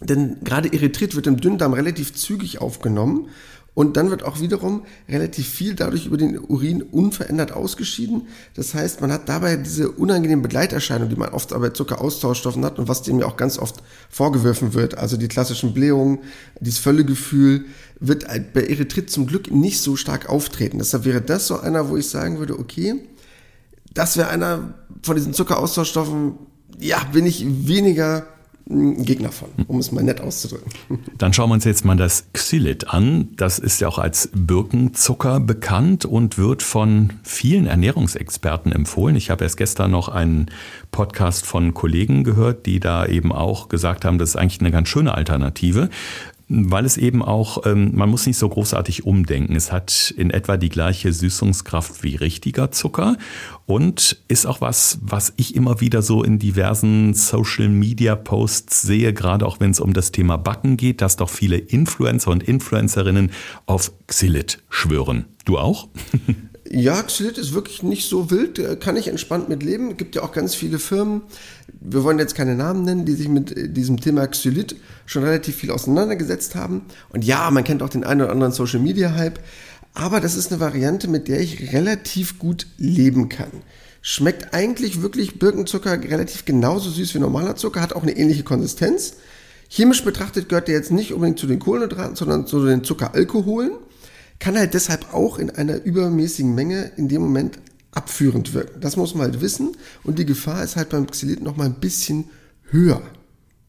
denn 0.00 0.38
gerade 0.42 0.72
Erythrit 0.72 1.14
wird 1.14 1.26
im 1.26 1.40
Dünndarm 1.40 1.72
relativ 1.72 2.14
zügig 2.14 2.60
aufgenommen 2.60 3.28
und 3.74 3.96
dann 3.96 4.10
wird 4.10 4.22
auch 4.22 4.40
wiederum 4.40 4.84
relativ 5.08 5.48
viel 5.48 5.74
dadurch 5.74 6.06
über 6.06 6.16
den 6.16 6.38
Urin 6.38 6.80
unverändert 6.80 7.52
ausgeschieden. 7.52 8.28
Das 8.54 8.72
heißt, 8.72 9.00
man 9.00 9.10
hat 9.10 9.28
dabei 9.28 9.56
diese 9.56 9.90
unangenehmen 9.90 10.42
Begleiterscheinungen, 10.42 11.10
die 11.10 11.18
man 11.18 11.30
oft 11.30 11.50
bei 11.50 11.70
Zuckeraustauschstoffen 11.70 12.64
hat 12.64 12.78
und 12.78 12.86
was 12.86 13.02
dem 13.02 13.18
ja 13.18 13.26
auch 13.26 13.36
ganz 13.36 13.58
oft 13.58 13.82
vorgeworfen 14.08 14.74
wird. 14.74 14.96
Also 14.96 15.16
die 15.16 15.26
klassischen 15.26 15.74
Blähungen, 15.74 16.20
dieses 16.60 16.78
Völlegefühl 16.78 17.64
wird 17.98 18.26
bei 18.52 18.62
Erythrit 18.62 19.10
zum 19.10 19.26
Glück 19.26 19.50
nicht 19.50 19.80
so 19.80 19.96
stark 19.96 20.28
auftreten. 20.28 20.78
Deshalb 20.78 21.04
wäre 21.04 21.20
das 21.20 21.48
so 21.48 21.58
einer, 21.58 21.88
wo 21.88 21.96
ich 21.96 22.08
sagen 22.08 22.38
würde, 22.38 22.58
okay, 22.58 22.94
das 23.92 24.16
wäre 24.16 24.28
einer 24.28 24.74
von 25.02 25.16
diesen 25.16 25.34
Zuckeraustauschstoffen, 25.34 26.34
ja, 26.78 27.02
bin 27.12 27.26
ich 27.26 27.44
weniger 27.46 28.26
ein 28.68 29.04
Gegner 29.04 29.30
von, 29.30 29.48
um 29.66 29.78
es 29.78 29.92
mal 29.92 30.02
nett 30.02 30.20
auszudrücken. 30.20 30.72
Dann 31.18 31.32
schauen 31.32 31.50
wir 31.50 31.54
uns 31.54 31.64
jetzt 31.64 31.84
mal 31.84 31.96
das 31.96 32.24
Xylit 32.32 32.88
an. 32.88 33.28
Das 33.36 33.58
ist 33.58 33.80
ja 33.80 33.88
auch 33.88 33.98
als 33.98 34.30
Birkenzucker 34.34 35.40
bekannt 35.40 36.06
und 36.06 36.38
wird 36.38 36.62
von 36.62 37.12
vielen 37.22 37.66
Ernährungsexperten 37.66 38.72
empfohlen. 38.72 39.16
Ich 39.16 39.30
habe 39.30 39.44
erst 39.44 39.58
gestern 39.58 39.90
noch 39.90 40.08
einen 40.08 40.46
Podcast 40.92 41.44
von 41.44 41.74
Kollegen 41.74 42.24
gehört, 42.24 42.64
die 42.64 42.80
da 42.80 43.04
eben 43.04 43.32
auch 43.32 43.68
gesagt 43.68 44.04
haben, 44.04 44.18
das 44.18 44.30
ist 44.30 44.36
eigentlich 44.36 44.60
eine 44.60 44.70
ganz 44.70 44.88
schöne 44.88 45.14
Alternative 45.14 45.90
weil 46.48 46.84
es 46.84 46.96
eben 46.96 47.22
auch, 47.22 47.64
ähm, 47.66 47.92
man 47.94 48.10
muss 48.10 48.26
nicht 48.26 48.36
so 48.36 48.48
großartig 48.48 49.04
umdenken. 49.04 49.56
Es 49.56 49.72
hat 49.72 50.12
in 50.16 50.30
etwa 50.30 50.56
die 50.56 50.68
gleiche 50.68 51.12
Süßungskraft 51.12 52.02
wie 52.02 52.16
richtiger 52.16 52.70
Zucker 52.70 53.16
und 53.66 54.22
ist 54.28 54.46
auch 54.46 54.60
was, 54.60 54.98
was 55.02 55.32
ich 55.36 55.54
immer 55.54 55.80
wieder 55.80 56.02
so 56.02 56.22
in 56.22 56.38
diversen 56.38 57.14
Social 57.14 57.68
Media 57.68 58.14
Posts 58.14 58.82
sehe, 58.82 59.12
gerade 59.14 59.46
auch 59.46 59.60
wenn 59.60 59.70
es 59.70 59.80
um 59.80 59.94
das 59.94 60.12
Thema 60.12 60.36
Backen 60.36 60.76
geht, 60.76 61.00
dass 61.00 61.16
doch 61.16 61.30
viele 61.30 61.56
Influencer 61.56 62.30
und 62.30 62.42
Influencerinnen 62.42 63.30
auf 63.66 63.92
Xylit 64.06 64.62
schwören. 64.68 65.24
Du 65.44 65.58
auch? 65.58 65.88
Ja, 66.70 67.02
Xylit 67.02 67.36
ist 67.36 67.52
wirklich 67.52 67.82
nicht 67.82 68.08
so 68.08 68.30
wild, 68.30 68.80
kann 68.80 68.96
ich 68.96 69.08
entspannt 69.08 69.50
mit 69.50 69.62
leben. 69.62 69.90
Es 69.90 69.96
gibt 69.98 70.14
ja 70.14 70.22
auch 70.22 70.32
ganz 70.32 70.54
viele 70.54 70.78
Firmen, 70.78 71.22
wir 71.80 72.04
wollen 72.04 72.18
jetzt 72.18 72.34
keine 72.34 72.54
Namen 72.54 72.84
nennen, 72.84 73.04
die 73.04 73.12
sich 73.12 73.28
mit 73.28 73.54
äh, 73.54 73.68
diesem 73.68 74.00
Thema 74.00 74.26
Xylit 74.26 74.76
schon 75.04 75.24
relativ 75.24 75.56
viel 75.56 75.70
auseinandergesetzt 75.70 76.54
haben. 76.54 76.82
Und 77.10 77.24
ja, 77.24 77.50
man 77.50 77.64
kennt 77.64 77.82
auch 77.82 77.90
den 77.90 78.04
einen 78.04 78.22
oder 78.22 78.32
anderen 78.32 78.52
Social 78.52 78.80
Media 78.80 79.14
Hype, 79.14 79.40
aber 79.92 80.20
das 80.20 80.36
ist 80.36 80.50
eine 80.50 80.60
Variante, 80.60 81.06
mit 81.06 81.28
der 81.28 81.40
ich 81.40 81.72
relativ 81.74 82.38
gut 82.38 82.66
leben 82.78 83.28
kann. 83.28 83.50
Schmeckt 84.00 84.54
eigentlich 84.54 85.02
wirklich 85.02 85.38
Birkenzucker 85.38 86.02
relativ 86.02 86.46
genauso 86.46 86.88
süß 86.90 87.14
wie 87.14 87.18
normaler 87.18 87.56
Zucker, 87.56 87.82
hat 87.82 87.92
auch 87.92 88.02
eine 88.02 88.16
ähnliche 88.16 88.42
Konsistenz. 88.42 89.16
Chemisch 89.68 90.04
betrachtet 90.04 90.48
gehört 90.48 90.68
der 90.68 90.76
jetzt 90.76 90.90
nicht 90.90 91.12
unbedingt 91.12 91.38
zu 91.38 91.46
den 91.46 91.58
Kohlenhydraten, 91.58 92.16
sondern 92.16 92.46
zu 92.46 92.64
den 92.64 92.84
Zuckeralkoholen 92.84 93.72
kann 94.44 94.58
halt 94.58 94.74
deshalb 94.74 95.14
auch 95.14 95.38
in 95.38 95.48
einer 95.48 95.82
übermäßigen 95.84 96.54
Menge 96.54 96.92
in 96.98 97.08
dem 97.08 97.22
Moment 97.22 97.60
abführend 97.92 98.52
wirken. 98.52 98.78
Das 98.78 98.98
muss 98.98 99.14
man 99.14 99.22
halt 99.22 99.40
wissen 99.40 99.74
und 100.02 100.18
die 100.18 100.26
Gefahr 100.26 100.62
ist 100.62 100.76
halt 100.76 100.90
beim 100.90 101.06
Xylit 101.06 101.40
noch 101.40 101.56
mal 101.56 101.64
ein 101.64 101.80
bisschen 101.80 102.26
höher. 102.64 103.00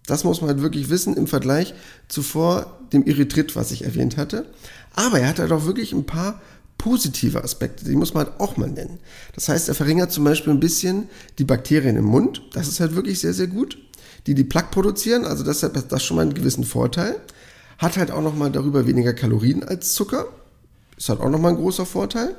Das 0.05 0.25
muss 0.25 0.41
man 0.41 0.49
halt 0.49 0.61
wirklich 0.61 0.89
wissen 0.89 1.15
im 1.15 1.27
Vergleich 1.27 1.73
zuvor 2.09 2.77
dem 2.91 3.07
Erythrit, 3.07 3.55
was 3.55 3.71
ich 3.71 3.85
erwähnt 3.85 4.17
hatte. 4.17 4.47
Aber 4.93 5.21
er 5.21 5.29
hat 5.29 5.39
halt 5.39 5.53
auch 5.53 5.65
wirklich 5.65 5.93
ein 5.93 6.05
paar 6.05 6.41
positive 6.77 7.41
Aspekte, 7.41 7.85
die 7.85 7.95
muss 7.95 8.13
man 8.13 8.25
halt 8.25 8.41
auch 8.41 8.57
mal 8.57 8.69
nennen. 8.69 8.99
Das 9.33 9.47
heißt, 9.47 9.69
er 9.69 9.75
verringert 9.75 10.11
zum 10.11 10.25
Beispiel 10.25 10.51
ein 10.51 10.59
bisschen 10.59 11.07
die 11.39 11.45
Bakterien 11.45 11.95
im 11.95 12.03
Mund. 12.03 12.41
Das 12.51 12.67
ist 12.67 12.81
halt 12.81 12.97
wirklich 12.97 13.21
sehr, 13.21 13.33
sehr 13.33 13.47
gut. 13.47 13.77
Die 14.27 14.33
die 14.33 14.43
Plaque 14.43 14.71
produzieren, 14.71 15.23
also 15.23 15.45
deshalb 15.45 15.77
hat 15.77 15.93
das 15.93 16.03
schon 16.03 16.17
mal 16.17 16.23
einen 16.23 16.33
gewissen 16.33 16.65
Vorteil. 16.65 17.15
Hat 17.77 17.95
halt 17.95 18.11
auch 18.11 18.21
noch 18.21 18.35
mal 18.35 18.51
darüber 18.51 18.85
weniger 18.85 19.13
Kalorien 19.13 19.63
als 19.63 19.93
Zucker. 19.93 20.27
Ist 20.97 21.09
halt 21.09 21.19
auch 21.19 21.29
noch 21.29 21.39
mal 21.39 21.49
ein 21.49 21.57
großer 21.57 21.85
Vorteil. 21.85 22.35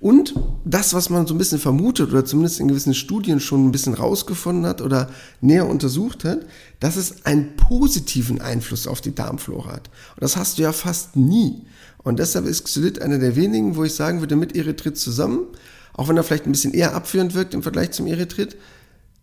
Und 0.00 0.34
das, 0.66 0.92
was 0.92 1.08
man 1.08 1.26
so 1.26 1.34
ein 1.34 1.38
bisschen 1.38 1.58
vermutet 1.58 2.10
oder 2.10 2.26
zumindest 2.26 2.60
in 2.60 2.68
gewissen 2.68 2.92
Studien 2.92 3.40
schon 3.40 3.66
ein 3.66 3.72
bisschen 3.72 3.94
rausgefunden 3.94 4.66
hat 4.66 4.82
oder 4.82 5.08
näher 5.40 5.66
untersucht 5.66 6.24
hat, 6.24 6.40
dass 6.78 6.96
es 6.96 7.24
einen 7.24 7.56
positiven 7.56 8.40
Einfluss 8.42 8.86
auf 8.86 9.00
die 9.00 9.14
Darmflora 9.14 9.72
hat. 9.72 9.88
Und 10.14 10.22
das 10.22 10.36
hast 10.36 10.58
du 10.58 10.62
ja 10.62 10.72
fast 10.72 11.16
nie. 11.16 11.62
Und 12.02 12.18
deshalb 12.18 12.44
ist 12.44 12.64
Xylit 12.64 13.00
einer 13.00 13.18
der 13.18 13.34
wenigen, 13.34 13.76
wo 13.76 13.84
ich 13.84 13.94
sagen 13.94 14.20
würde, 14.20 14.36
mit 14.36 14.54
Erythrit 14.54 14.98
zusammen, 14.98 15.46
auch 15.94 16.08
wenn 16.08 16.18
er 16.18 16.22
vielleicht 16.22 16.44
ein 16.44 16.52
bisschen 16.52 16.74
eher 16.74 16.94
abführend 16.94 17.34
wirkt 17.34 17.54
im 17.54 17.62
Vergleich 17.62 17.92
zum 17.92 18.06
Erythrit, 18.06 18.56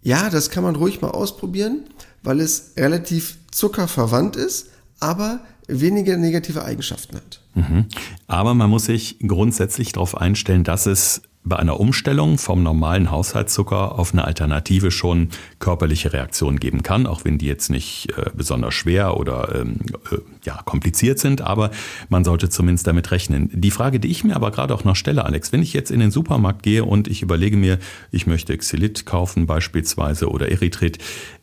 ja, 0.01 0.31
das 0.31 0.49
kann 0.49 0.63
man 0.63 0.75
ruhig 0.75 0.99
mal 0.99 1.11
ausprobieren, 1.11 1.83
weil 2.23 2.39
es 2.39 2.71
relativ 2.75 3.37
zuckerverwandt 3.51 4.35
ist, 4.35 4.70
aber 5.01 5.41
weniger 5.67 6.17
negative 6.17 6.63
Eigenschaften 6.63 7.17
hat. 7.17 7.41
Mhm. 7.55 7.85
Aber 8.27 8.53
man 8.53 8.69
muss 8.69 8.85
sich 8.85 9.17
grundsätzlich 9.19 9.91
darauf 9.91 10.17
einstellen, 10.17 10.63
dass 10.63 10.85
es 10.85 11.21
bei 11.43 11.55
einer 11.57 11.79
Umstellung 11.79 12.37
vom 12.37 12.61
normalen 12.61 13.09
Haushaltszucker 13.09 13.97
auf 13.97 14.13
eine 14.13 14.25
Alternative 14.25 14.91
schon 14.91 15.29
körperliche 15.57 16.13
Reaktionen 16.13 16.59
geben 16.59 16.83
kann, 16.83 17.07
auch 17.07 17.25
wenn 17.25 17.39
die 17.39 17.47
jetzt 17.47 17.71
nicht 17.71 18.09
äh, 18.15 18.29
besonders 18.35 18.75
schwer 18.75 19.17
oder 19.17 19.55
ähm, 19.55 19.77
äh, 20.11 20.17
ja, 20.43 20.61
kompliziert 20.65 21.17
sind, 21.17 21.41
aber 21.41 21.71
man 22.09 22.23
sollte 22.23 22.49
zumindest 22.49 22.85
damit 22.85 23.09
rechnen. 23.09 23.49
Die 23.53 23.71
Frage, 23.71 23.99
die 23.99 24.09
ich 24.09 24.23
mir 24.23 24.35
aber 24.35 24.51
gerade 24.51 24.75
auch 24.75 24.83
noch 24.83 24.95
stelle, 24.95 25.25
Alex, 25.25 25.51
wenn 25.51 25.63
ich 25.63 25.73
jetzt 25.73 25.89
in 25.89 25.99
den 25.99 26.11
Supermarkt 26.11 26.61
gehe 26.61 26.85
und 26.85 27.07
ich 27.07 27.23
überlege 27.23 27.57
mir, 27.57 27.79
ich 28.11 28.27
möchte 28.27 28.55
Xylit 28.55 29.07
kaufen 29.07 29.47
beispielsweise 29.47 30.29
oder 30.29 30.51
Erythrit, 30.51 30.99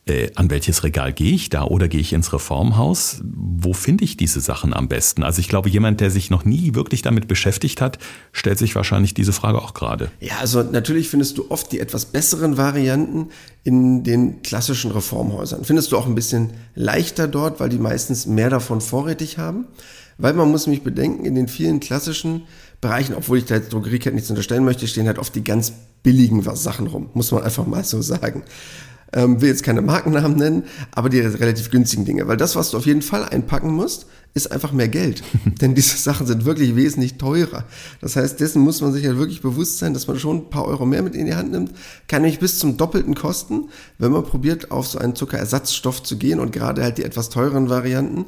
äh, 0.09 0.31
an 0.35 0.51
welches 0.51 0.85
Regal 0.85 1.13
gehe 1.13 1.35
ich 1.35 1.51
da 1.51 1.65
oder 1.65 1.89
gehe 1.89 2.01
ich 2.01 2.13
ins 2.13 2.33
Reformhaus? 2.33 3.21
Wo 3.23 3.73
finde 3.73 4.05
ich 4.05 4.17
diese 4.17 4.41
Sachen 4.41 4.75
am 4.75 4.89
besten? 4.89 5.23
Also 5.23 5.41
ich 5.41 5.49
glaube, 5.49 5.69
jemand, 5.69 6.01
der 6.01 6.11
sich 6.11 6.31
noch 6.31 6.45
nie 6.45 6.75
wirklich 6.75 7.03
damit 7.03 7.29
beschäftigt 7.29 7.81
hat, 7.81 7.99
stellt 8.33 8.59
sich 8.59 8.75
wahrscheinlich 8.75 9.15
diese 9.15 9.33
Frage 9.33 9.61
auch 9.61 9.75
gerade. 9.75 10.11
Ja, 10.21 10.35
also 10.41 10.63
natürlich 10.63 11.09
findest 11.09 11.39
du 11.39 11.51
oft 11.51 11.73
die 11.73 11.81
etwas 11.81 12.07
besseren 12.07 12.57
Varianten 12.57 13.29
in 13.65 14.05
den 14.05 14.43
klassischen 14.43 14.91
Reformhäusern. 14.91 15.65
Findest 15.65 15.93
du 15.93 15.99
auch 15.99 16.07
ein 16.07 16.15
bisschen 16.15 16.51
leichter 16.75 17.29
dort, 17.29 17.61
weil 17.61 17.69
die 17.69 17.79
meistens 17.79 18.27
mehr 18.27 18.51
davon 18.51 18.81
vorrätig 18.81 19.39
haben. 19.39 19.67
Weil 20.21 20.35
man 20.35 20.51
muss 20.51 20.67
mich 20.67 20.83
bedenken, 20.83 21.25
in 21.25 21.37
den 21.37 21.47
vielen 21.47 21.79
klassischen 21.79 22.43
Bereichen, 22.81 23.15
obwohl 23.15 23.39
ich 23.39 23.45
da 23.45 23.55
jetzt 23.55 23.73
Drogeriekette 23.73 24.15
nichts 24.15 24.31
unterstellen 24.31 24.65
möchte, 24.65 24.89
stehen 24.89 25.07
halt 25.07 25.19
oft 25.19 25.35
die 25.35 25.45
ganz 25.45 25.73
billigen 26.03 26.43
Sachen 26.57 26.89
rum, 26.89 27.11
muss 27.15 27.31
man 27.31 27.43
einfach 27.43 27.67
mal 27.67 27.85
so 27.85 28.03
sagen 28.03 28.43
ähm, 29.13 29.41
will 29.41 29.49
jetzt 29.49 29.63
keine 29.63 29.83
Markennamen 29.83 30.37
nennen, 30.37 30.65
aber 30.93 31.09
die 31.09 31.21
relativ 31.21 31.71
günstigen 31.71 32.05
Dinge. 32.05 32.29
Weil 32.29 32.37
das, 32.37 32.57
was 32.57 32.71
du 32.71 32.77
auf 32.77 32.87
jeden 32.87 33.03
Fall 33.03 33.25
einpacken 33.25 33.73
musst, 33.73 34.07
ist 34.35 34.53
einfach 34.53 34.73
mehr 34.73 34.89
Geld. 34.89 35.23
Denn 35.61 35.75
diese 35.75 35.97
Sachen 35.97 36.27
sind 36.27 36.45
wirklich 36.45 36.77
wesentlich 36.77 37.17
teurer. 37.17 37.65
Das 38.01 38.17
heißt, 38.17 38.41
dessen 38.41 38.63
muss 38.63 38.81
man 38.81 38.93
sich 38.93 39.07
halt 39.07 39.19
wirklich 39.19 39.41
bewusst 39.41 39.79
sein, 39.79 39.95
dass 39.95 40.07
man 40.07 40.19
schon 40.19 40.37
ein 40.37 40.51
paar 40.51 40.67
Euro 40.67 40.87
mehr 40.87 41.03
mit 41.03 41.15
in 41.15 41.27
die 41.27 41.35
Hand 41.35 41.53
nimmt. 41.53 41.73
Kann 42.07 42.23
nämlich 42.23 42.39
bis 42.39 42.59
zum 42.59 42.77
Doppelten 42.77 43.15
kosten, 43.15 43.69
wenn 43.99 44.13
man 44.13 44.25
probiert, 44.25 44.71
auf 44.71 44.87
so 44.87 44.99
einen 44.99 45.15
Zuckerersatzstoff 45.15 46.03
zu 46.03 46.19
gehen 46.19 46.41
und 46.41 46.53
gerade 46.53 46.83
halt 46.83 46.99
die 46.99 47.05
etwas 47.05 47.31
teureren 47.31 47.69
Varianten, 47.69 48.27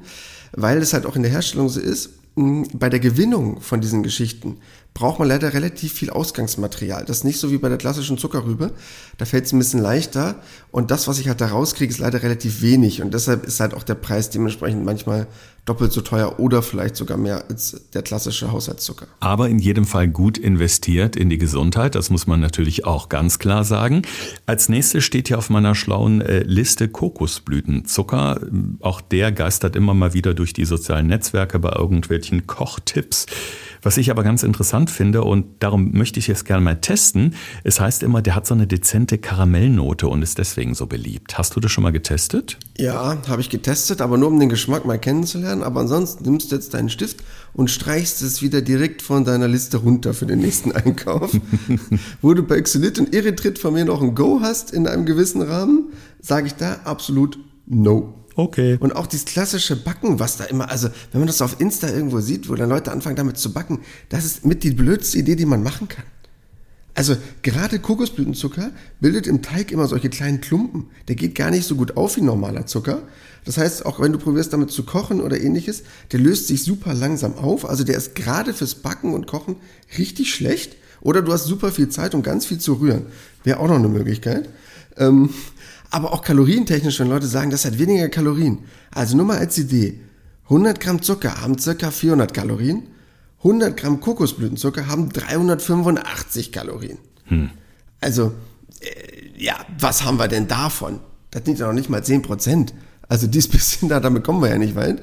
weil 0.52 0.78
es 0.78 0.92
halt 0.92 1.06
auch 1.06 1.16
in 1.16 1.22
der 1.22 1.30
Herstellung 1.30 1.68
so 1.68 1.80
ist, 1.80 2.10
bei 2.34 2.88
der 2.88 3.00
Gewinnung 3.00 3.60
von 3.60 3.80
diesen 3.80 4.02
Geschichten 4.02 4.58
braucht 5.00 5.18
man 5.18 5.28
leider 5.28 5.54
relativ 5.54 5.94
viel 5.94 6.10
Ausgangsmaterial. 6.10 7.06
Das 7.06 7.18
ist 7.18 7.24
nicht 7.24 7.40
so 7.40 7.50
wie 7.50 7.56
bei 7.56 7.70
der 7.70 7.78
klassischen 7.78 8.18
Zuckerrübe. 8.18 8.70
Da 9.16 9.24
fällt 9.24 9.46
es 9.46 9.52
ein 9.52 9.58
bisschen 9.58 9.80
leichter. 9.80 10.36
Und 10.70 10.90
das, 10.90 11.08
was 11.08 11.18
ich 11.18 11.26
halt 11.26 11.40
da 11.40 11.46
rauskriege, 11.46 11.90
ist 11.90 11.98
leider 11.98 12.22
relativ 12.22 12.60
wenig. 12.60 13.00
Und 13.00 13.14
deshalb 13.14 13.46
ist 13.46 13.60
halt 13.60 13.72
auch 13.72 13.82
der 13.82 13.94
Preis 13.94 14.28
dementsprechend 14.28 14.84
manchmal 14.84 15.26
doppelt 15.64 15.92
so 15.92 16.02
teuer 16.02 16.38
oder 16.38 16.62
vielleicht 16.62 16.96
sogar 16.96 17.16
mehr 17.16 17.44
als 17.48 17.80
der 17.94 18.02
klassische 18.02 18.52
Haushaltszucker. 18.52 19.06
Aber 19.20 19.48
in 19.48 19.58
jedem 19.58 19.86
Fall 19.86 20.06
gut 20.06 20.36
investiert 20.36 21.16
in 21.16 21.30
die 21.30 21.38
Gesundheit. 21.38 21.94
Das 21.94 22.10
muss 22.10 22.26
man 22.26 22.40
natürlich 22.40 22.84
auch 22.84 23.08
ganz 23.08 23.38
klar 23.38 23.64
sagen. 23.64 24.02
Als 24.44 24.68
nächstes 24.68 25.04
steht 25.04 25.28
hier 25.28 25.38
auf 25.38 25.48
meiner 25.48 25.74
schlauen 25.74 26.20
äh, 26.20 26.40
Liste 26.40 26.88
Kokosblütenzucker. 26.88 28.40
Auch 28.80 29.00
der 29.00 29.32
geistert 29.32 29.76
immer 29.76 29.94
mal 29.94 30.12
wieder 30.12 30.34
durch 30.34 30.52
die 30.52 30.66
sozialen 30.66 31.06
Netzwerke 31.06 31.58
bei 31.58 31.72
irgendwelchen 31.72 32.46
Kochtipps. 32.46 33.24
Was 33.82 33.96
ich 33.96 34.10
aber 34.10 34.22
ganz 34.22 34.42
interessant 34.42 34.89
finde 34.90 35.22
und 35.22 35.46
darum 35.60 35.92
möchte 35.92 36.18
ich 36.18 36.28
es 36.28 36.44
gerne 36.44 36.62
mal 36.62 36.80
testen, 36.80 37.34
es 37.64 37.80
heißt 37.80 38.02
immer, 38.02 38.22
der 38.22 38.34
hat 38.34 38.46
so 38.46 38.54
eine 38.54 38.66
dezente 38.66 39.18
Karamellnote 39.18 40.08
und 40.08 40.22
ist 40.22 40.38
deswegen 40.38 40.74
so 40.74 40.86
beliebt. 40.86 41.38
Hast 41.38 41.56
du 41.56 41.60
das 41.60 41.72
schon 41.72 41.82
mal 41.82 41.92
getestet? 41.92 42.58
Ja, 42.78 43.18
habe 43.28 43.40
ich 43.40 43.50
getestet, 43.50 44.00
aber 44.00 44.18
nur 44.18 44.28
um 44.28 44.38
den 44.38 44.48
Geschmack 44.48 44.84
mal 44.84 44.98
kennenzulernen. 44.98 45.62
Aber 45.62 45.80
ansonsten 45.80 46.24
nimmst 46.24 46.50
du 46.50 46.56
jetzt 46.56 46.74
deinen 46.74 46.88
Stift 46.88 47.22
und 47.52 47.70
streichst 47.70 48.22
es 48.22 48.42
wieder 48.42 48.62
direkt 48.62 49.02
von 49.02 49.24
deiner 49.24 49.48
Liste 49.48 49.78
runter 49.78 50.14
für 50.14 50.26
den 50.26 50.40
nächsten 50.40 50.72
Einkauf. 50.76 51.32
Wo 52.22 52.34
du 52.34 52.42
bei 52.42 52.60
Xylit 52.60 52.98
und 52.98 53.14
Erythrit 53.14 53.58
von 53.58 53.74
mir 53.74 53.84
noch 53.84 54.02
ein 54.02 54.14
Go 54.14 54.40
hast 54.40 54.72
in 54.72 54.86
einem 54.86 55.06
gewissen 55.06 55.42
Rahmen, 55.42 55.92
sage 56.20 56.46
ich 56.46 56.54
da 56.54 56.80
absolut 56.84 57.38
No. 57.66 58.19
Okay. 58.40 58.78
Und 58.80 58.96
auch 58.96 59.06
dieses 59.06 59.26
klassische 59.26 59.76
Backen, 59.76 60.18
was 60.18 60.38
da 60.38 60.44
immer, 60.44 60.70
also 60.70 60.88
wenn 61.12 61.20
man 61.20 61.26
das 61.26 61.42
auf 61.42 61.60
Insta 61.60 61.88
irgendwo 61.88 62.20
sieht, 62.20 62.48
wo 62.48 62.54
dann 62.54 62.70
Leute 62.70 62.90
anfangen 62.90 63.16
damit 63.16 63.36
zu 63.36 63.52
backen, 63.52 63.80
das 64.08 64.24
ist 64.24 64.46
mit 64.46 64.64
die 64.64 64.70
blödste 64.70 65.18
Idee, 65.18 65.36
die 65.36 65.44
man 65.44 65.62
machen 65.62 65.88
kann. 65.88 66.04
Also 66.94 67.16
gerade 67.42 67.78
Kokosblütenzucker 67.78 68.70
bildet 68.98 69.26
im 69.26 69.42
Teig 69.42 69.72
immer 69.72 69.86
solche 69.86 70.08
kleinen 70.08 70.40
Klumpen. 70.40 70.86
Der 71.08 71.16
geht 71.16 71.34
gar 71.34 71.50
nicht 71.50 71.66
so 71.66 71.76
gut 71.76 71.98
auf 71.98 72.16
wie 72.16 72.22
normaler 72.22 72.64
Zucker. 72.64 73.02
Das 73.44 73.58
heißt, 73.58 73.84
auch 73.84 74.00
wenn 74.00 74.12
du 74.12 74.18
probierst 74.18 74.54
damit 74.54 74.70
zu 74.70 74.84
kochen 74.84 75.20
oder 75.20 75.38
ähnliches, 75.38 75.82
der 76.12 76.20
löst 76.20 76.46
sich 76.46 76.64
super 76.64 76.94
langsam 76.94 77.34
auf. 77.34 77.68
Also 77.68 77.84
der 77.84 77.98
ist 77.98 78.14
gerade 78.14 78.54
fürs 78.54 78.74
Backen 78.74 79.12
und 79.12 79.26
Kochen 79.26 79.56
richtig 79.98 80.32
schlecht. 80.34 80.76
Oder 81.02 81.20
du 81.20 81.30
hast 81.30 81.44
super 81.44 81.72
viel 81.72 81.90
Zeit, 81.90 82.14
um 82.14 82.22
ganz 82.22 82.46
viel 82.46 82.58
zu 82.58 82.74
rühren. 82.74 83.06
Wäre 83.44 83.60
auch 83.60 83.68
noch 83.68 83.76
eine 83.76 83.88
Möglichkeit. 83.88 84.48
Ähm, 84.96 85.30
aber 85.90 86.12
auch 86.12 86.22
kalorientechnisch, 86.22 87.00
wenn 87.00 87.08
Leute 87.08 87.26
sagen, 87.26 87.50
das 87.50 87.64
hat 87.64 87.78
weniger 87.78 88.08
Kalorien. 88.08 88.60
Also 88.90 89.16
nur 89.16 89.26
mal 89.26 89.38
als 89.38 89.58
Idee. 89.58 90.00
100 90.44 90.80
Gramm 90.80 91.02
Zucker 91.02 91.40
haben 91.40 91.58
circa 91.58 91.90
400 91.90 92.32
Kalorien. 92.32 92.84
100 93.38 93.76
Gramm 93.76 94.00
Kokosblütenzucker 94.00 94.86
haben 94.86 95.08
385 95.10 96.52
Kalorien. 96.52 96.98
Hm. 97.24 97.50
Also, 98.00 98.32
äh, 98.80 99.42
ja, 99.42 99.54
was 99.78 100.04
haben 100.04 100.18
wir 100.18 100.28
denn 100.28 100.48
davon? 100.48 101.00
Das 101.30 101.44
sind 101.44 101.58
ja 101.58 101.66
noch 101.66 101.72
nicht 101.72 101.90
mal 101.90 102.04
10 102.04 102.22
Prozent. 102.22 102.74
Also 103.08 103.26
dies 103.26 103.48
bisschen 103.48 103.88
da, 103.88 104.00
damit 104.00 104.24
kommen 104.24 104.42
wir 104.42 104.50
ja 104.50 104.58
nicht 104.58 104.76
weit. 104.76 105.02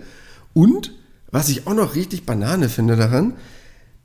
Und, 0.54 0.94
was 1.32 1.50
ich 1.50 1.68
auch 1.68 1.74
noch 1.74 1.96
richtig 1.96 2.26
Banane 2.26 2.70
finde 2.70 2.96
daran, 2.96 3.34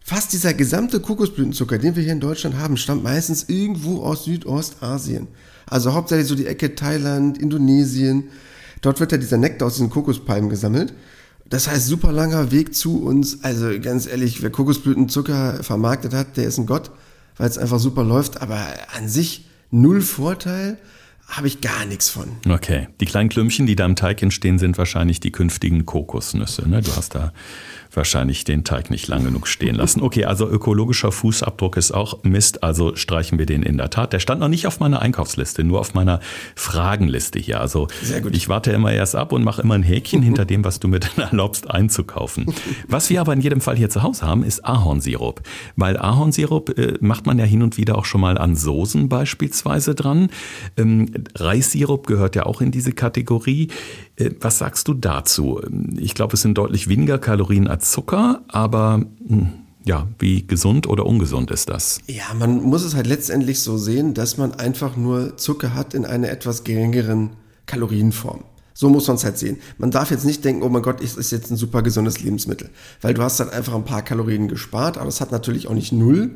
fast 0.00 0.32
dieser 0.32 0.54
gesamte 0.54 1.00
Kokosblütenzucker, 1.00 1.78
den 1.78 1.96
wir 1.96 2.02
hier 2.02 2.12
in 2.12 2.20
Deutschland 2.20 2.56
haben, 2.56 2.76
stammt 2.76 3.04
meistens 3.04 3.48
irgendwo 3.48 4.02
aus 4.02 4.24
Südostasien. 4.24 5.28
Also 5.72 5.94
hauptsächlich 5.94 6.28
so 6.28 6.34
die 6.34 6.46
Ecke 6.46 6.74
Thailand, 6.74 7.38
Indonesien. 7.38 8.24
Dort 8.82 9.00
wird 9.00 9.12
ja 9.12 9.18
dieser 9.18 9.38
Nektar 9.38 9.66
aus 9.66 9.74
diesen 9.74 9.90
Kokospalmen 9.90 10.50
gesammelt. 10.50 10.92
Das 11.48 11.68
heißt, 11.68 11.86
super 11.86 12.12
langer 12.12 12.50
Weg 12.50 12.74
zu 12.74 13.02
uns. 13.02 13.42
Also 13.42 13.68
ganz 13.80 14.06
ehrlich, 14.06 14.42
wer 14.42 14.50
Kokosblütenzucker 14.50 15.62
vermarktet 15.62 16.14
hat, 16.14 16.36
der 16.36 16.44
ist 16.44 16.58
ein 16.58 16.66
Gott, 16.66 16.90
weil 17.36 17.48
es 17.48 17.58
einfach 17.58 17.78
super 17.78 18.04
läuft. 18.04 18.42
Aber 18.42 18.58
an 18.96 19.08
sich 19.08 19.46
null 19.70 20.02
Vorteil 20.02 20.78
habe 21.26 21.46
ich 21.46 21.60
gar 21.60 21.86
nichts 21.86 22.10
von. 22.10 22.28
Okay. 22.48 22.88
Die 23.00 23.06
kleinen 23.06 23.30
Klümpchen, 23.30 23.66
die 23.66 23.76
da 23.76 23.86
im 23.86 23.96
Teig 23.96 24.22
entstehen, 24.22 24.58
sind 24.58 24.76
wahrscheinlich 24.76 25.20
die 25.20 25.32
künftigen 25.32 25.86
Kokosnüsse. 25.86 26.68
Ne? 26.68 26.82
Du 26.82 26.94
hast 26.94 27.14
da 27.14 27.32
wahrscheinlich 27.94 28.44
den 28.44 28.64
Teig 28.64 28.90
nicht 28.90 29.08
lang 29.08 29.24
genug 29.24 29.46
stehen 29.46 29.74
lassen. 29.74 30.02
Okay, 30.02 30.24
also 30.24 30.48
ökologischer 30.48 31.12
Fußabdruck 31.12 31.76
ist 31.76 31.92
auch 31.92 32.22
Mist, 32.22 32.62
also 32.62 32.96
streichen 32.96 33.38
wir 33.38 33.46
den 33.46 33.62
in 33.62 33.76
der 33.76 33.90
Tat. 33.90 34.12
Der 34.12 34.20
stand 34.20 34.40
noch 34.40 34.48
nicht 34.48 34.66
auf 34.66 34.80
meiner 34.80 35.00
Einkaufsliste, 35.00 35.64
nur 35.64 35.80
auf 35.80 35.94
meiner 35.94 36.20
Fragenliste 36.54 37.38
hier. 37.38 37.60
Also 37.60 37.88
ich 38.30 38.48
warte 38.48 38.72
immer 38.72 38.92
erst 38.92 39.14
ab 39.14 39.32
und 39.32 39.44
mache 39.44 39.62
immer 39.62 39.74
ein 39.74 39.82
Häkchen 39.82 40.22
hinter 40.22 40.44
dem, 40.44 40.64
was 40.64 40.80
du 40.80 40.88
mir 40.88 41.00
dann 41.00 41.18
erlaubst 41.18 41.70
einzukaufen. 41.70 42.46
Was 42.88 43.10
wir 43.10 43.20
aber 43.20 43.32
in 43.32 43.40
jedem 43.40 43.60
Fall 43.60 43.76
hier 43.76 43.90
zu 43.90 44.02
Hause 44.02 44.26
haben, 44.26 44.44
ist 44.44 44.64
Ahornsirup. 44.64 45.42
Weil 45.76 45.96
Ahornsirup 45.96 46.78
äh, 46.78 46.94
macht 47.00 47.26
man 47.26 47.38
ja 47.38 47.44
hin 47.44 47.62
und 47.62 47.76
wieder 47.76 47.98
auch 47.98 48.04
schon 48.04 48.20
mal 48.20 48.38
an 48.38 48.56
Soßen 48.56 49.08
beispielsweise 49.08 49.94
dran. 49.94 50.30
Ähm, 50.76 51.10
Reissirup 51.34 52.06
gehört 52.06 52.36
ja 52.36 52.46
auch 52.46 52.60
in 52.60 52.70
diese 52.70 52.92
Kategorie. 52.92 53.68
Äh, 54.22 54.34
was 54.40 54.58
sagst 54.58 54.88
du 54.88 54.94
dazu? 54.94 55.60
Ich 55.96 56.14
glaube, 56.14 56.34
es 56.34 56.42
sind 56.42 56.58
deutlich 56.58 56.88
weniger 56.88 57.18
Kalorien 57.18 57.68
als 57.68 57.90
Zucker, 57.90 58.42
aber 58.48 59.04
hm, 59.26 59.52
ja, 59.84 60.06
wie 60.18 60.46
gesund 60.46 60.86
oder 60.86 61.06
ungesund 61.06 61.50
ist 61.50 61.68
das? 61.68 62.00
Ja, 62.06 62.34
man 62.38 62.62
muss 62.62 62.84
es 62.84 62.94
halt 62.94 63.06
letztendlich 63.06 63.60
so 63.60 63.76
sehen, 63.76 64.14
dass 64.14 64.38
man 64.38 64.52
einfach 64.52 64.96
nur 64.96 65.36
Zucker 65.36 65.74
hat 65.74 65.94
in 65.94 66.04
einer 66.04 66.30
etwas 66.30 66.64
geringeren 66.64 67.30
Kalorienform. 67.66 68.44
So 68.74 68.88
muss 68.88 69.06
man 69.06 69.16
es 69.16 69.24
halt 69.24 69.38
sehen. 69.38 69.58
Man 69.78 69.90
darf 69.90 70.10
jetzt 70.10 70.24
nicht 70.24 70.44
denken, 70.44 70.62
oh 70.62 70.68
mein 70.68 70.82
Gott, 70.82 71.02
es 71.02 71.16
ist 71.16 71.30
jetzt 71.30 71.50
ein 71.50 71.56
super 71.56 71.82
gesundes 71.82 72.20
Lebensmittel. 72.20 72.70
Weil 73.00 73.14
du 73.14 73.22
hast 73.22 73.38
halt 73.38 73.52
einfach 73.52 73.74
ein 73.74 73.84
paar 73.84 74.02
Kalorien 74.02 74.48
gespart, 74.48 74.98
aber 74.98 75.08
es 75.08 75.20
hat 75.20 75.30
natürlich 75.30 75.68
auch 75.68 75.74
nicht 75.74 75.92
null. 75.92 76.30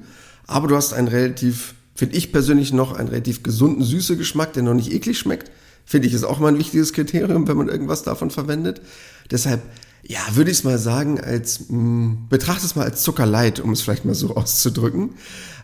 Aber 0.46 0.68
du 0.68 0.76
hast 0.76 0.92
einen 0.92 1.08
relativ, 1.08 1.74
finde 1.94 2.16
ich 2.16 2.32
persönlich 2.32 2.72
noch, 2.72 2.94
einen 2.94 3.08
relativ 3.08 3.42
gesunden, 3.42 3.82
süßen 3.82 4.18
Geschmack, 4.18 4.52
der 4.52 4.64
noch 4.64 4.74
nicht 4.74 4.92
eklig 4.92 5.18
schmeckt. 5.18 5.50
Finde 5.86 6.08
ich 6.08 6.14
ist 6.14 6.24
auch 6.24 6.40
mal 6.40 6.48
ein 6.48 6.58
wichtiges 6.58 6.92
Kriterium, 6.92 7.46
wenn 7.46 7.56
man 7.56 7.68
irgendwas 7.68 8.02
davon 8.02 8.30
verwendet. 8.30 8.82
Deshalb, 9.30 9.62
ja, 10.02 10.18
würde 10.32 10.50
ich 10.50 10.58
es 10.58 10.64
mal 10.64 10.78
sagen, 10.78 11.20
als, 11.20 11.68
mh, 11.68 12.26
betrachte 12.28 12.66
es 12.66 12.74
mal 12.74 12.84
als 12.84 13.02
Zuckerleid, 13.02 13.60
um 13.60 13.70
es 13.70 13.82
vielleicht 13.82 14.04
mal 14.04 14.14
so 14.14 14.36
auszudrücken. 14.36 15.10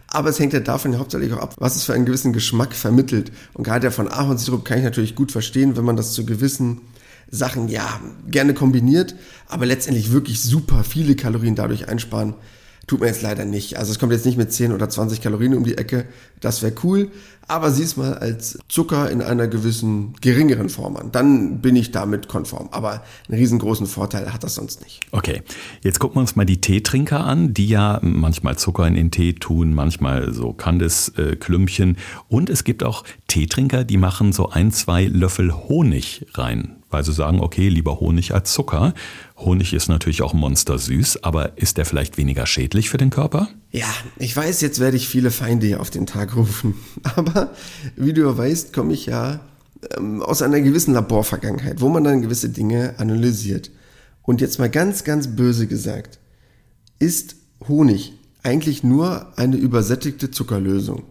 Aber 0.07 0.29
es 0.29 0.39
hängt 0.39 0.53
ja 0.53 0.61
davon 0.61 0.97
hauptsächlich 0.99 1.33
auch 1.33 1.39
ab, 1.39 1.57
was 1.59 1.75
es 1.75 1.85
für 1.85 1.95
einen 1.95 2.07
gewissen 2.07 2.33
Geschmack 2.33 2.75
vermittelt. 2.75 3.33
Und 3.55 3.65
gerade 3.65 3.81
der 3.81 3.93
von 3.93 4.09
Ahornsirup 4.09 4.65
kann 4.65 4.79
ich 4.79 4.85
natürlich 4.85 5.15
gut 5.15 5.33
verstehen, 5.33 5.77
wenn 5.77 5.85
man 5.85 5.97
das 5.97 6.13
zu 6.13 6.25
gewissen 6.25 6.83
Sachen 7.31 7.69
ja 7.69 8.01
gerne 8.29 8.55
kombiniert, 8.55 9.17
aber 9.49 9.67
letztendlich 9.67 10.13
wirklich 10.13 10.41
super 10.43 10.85
viele 10.85 11.17
Kalorien 11.17 11.55
dadurch 11.57 11.89
einsparen 11.89 12.35
Tut 12.87 13.01
mir 13.01 13.07
jetzt 13.07 13.23
leider 13.23 13.45
nicht. 13.45 13.79
Also 13.79 13.93
es 13.93 13.99
kommt 13.99 14.13
jetzt 14.13 14.27
nicht 14.27 14.37
mit 14.37 14.53
10 14.53 14.73
oder 14.73 14.89
20 14.89 15.21
Kalorien 15.21 15.55
um 15.55 15.65
die 15.65 15.79
Ecke. 15.79 16.07
Das 16.41 16.63
wäre 16.63 16.75
cool. 16.83 17.11
Aber 17.47 17.71
sieh 17.71 17.83
es 17.83 17.97
mal 17.97 18.15
als 18.15 18.59
Zucker 18.69 19.11
in 19.11 19.23
einer 19.23 19.47
gewissen 19.47 20.15
geringeren 20.21 20.69
Form 20.69 20.97
an. 20.97 21.13
Dann 21.13 21.61
bin 21.61 21.77
ich 21.77 21.93
damit 21.93 22.29
konform. 22.29 22.69
Aber 22.73 23.03
einen 23.29 23.39
riesengroßen 23.39 23.87
Vorteil 23.87 24.33
hat 24.33 24.43
das 24.43 24.55
sonst 24.55 24.83
nicht. 24.83 25.01
Okay, 25.13 25.43
jetzt 25.83 26.01
gucken 26.01 26.17
wir 26.17 26.21
uns 26.21 26.37
mal 26.37 26.45
die 26.45 26.61
Teetrinker 26.61 27.25
an, 27.25 27.55
die 27.55 27.69
ja 27.69 28.01
manchmal 28.03 28.59
Zucker 28.59 28.87
in 28.87 28.95
den 28.95 29.11
Tee 29.11 29.35
tun, 29.35 29.75
manchmal 29.75 30.33
so 30.33 30.53
Kandisklümpchen. 30.53 31.99
Und 32.29 32.51
es 32.51 32.65
gibt 32.65 32.83
auch 32.85 33.05
Teetrinker, 33.29 33.85
die 33.85 33.97
machen 33.97 34.33
so 34.33 34.51
ein, 34.51 34.73
zwei 34.73 35.05
Löffel 35.05 35.53
Honig 35.53 36.27
rein 36.35 36.77
weil 36.93 37.05
sie 37.05 37.13
sagen, 37.13 37.41
okay, 37.41 37.69
lieber 37.69 38.01
Honig 38.01 38.35
als 38.35 38.53
Zucker. 38.53 38.95
Honig 39.45 39.73
ist 39.73 39.89
natürlich 39.89 40.23
auch 40.23 40.35
monstersüß, 40.35 41.25
aber 41.25 41.59
ist 41.59 41.77
der 41.77 41.85
vielleicht 41.85 42.17
weniger 42.17 42.47
schädlich 42.47 42.91
für 42.91 42.99
den 42.99 43.11
Körper? 43.11 43.49
Ja, 43.71 43.93
ich 44.19 44.37
weiß, 44.37 44.61
jetzt 44.61 44.81
werde 44.81 44.97
ich 44.97 45.09
viele 45.09 45.31
Feinde 45.31 45.67
hier 45.67 45.81
auf 45.81 45.91
den 45.91 46.07
Tag 46.07 46.37
rufen. 46.37 46.75
Aber 47.17 47.53
wie 47.97 48.13
du 48.13 48.37
weißt, 48.37 48.73
komme 48.73 48.93
ich 48.93 49.07
ja 49.07 49.41
ähm, 49.97 50.23
aus 50.23 50.43
einer 50.43 50.61
gewissen 50.61 50.95
Laborvergangenheit, 50.95 51.81
wo 51.81 51.89
man 51.89 52.05
dann 52.05 52.23
gewisse 52.23 52.51
Dinge 52.51 52.95
analysiert. 52.99 53.71
Und 54.23 54.41
jetzt 54.41 54.59
mal 54.59 54.71
ganz, 54.71 55.05
ganz 55.05 55.29
böse 55.29 55.67
gesagt, 55.67 56.19
ist 56.99 57.37
Honig 57.67 58.13
eigentlich 58.43 58.83
nur 58.83 59.39
eine 59.39 59.57
übersättigte 59.57 60.31
Zuckerlösung? 60.31 61.05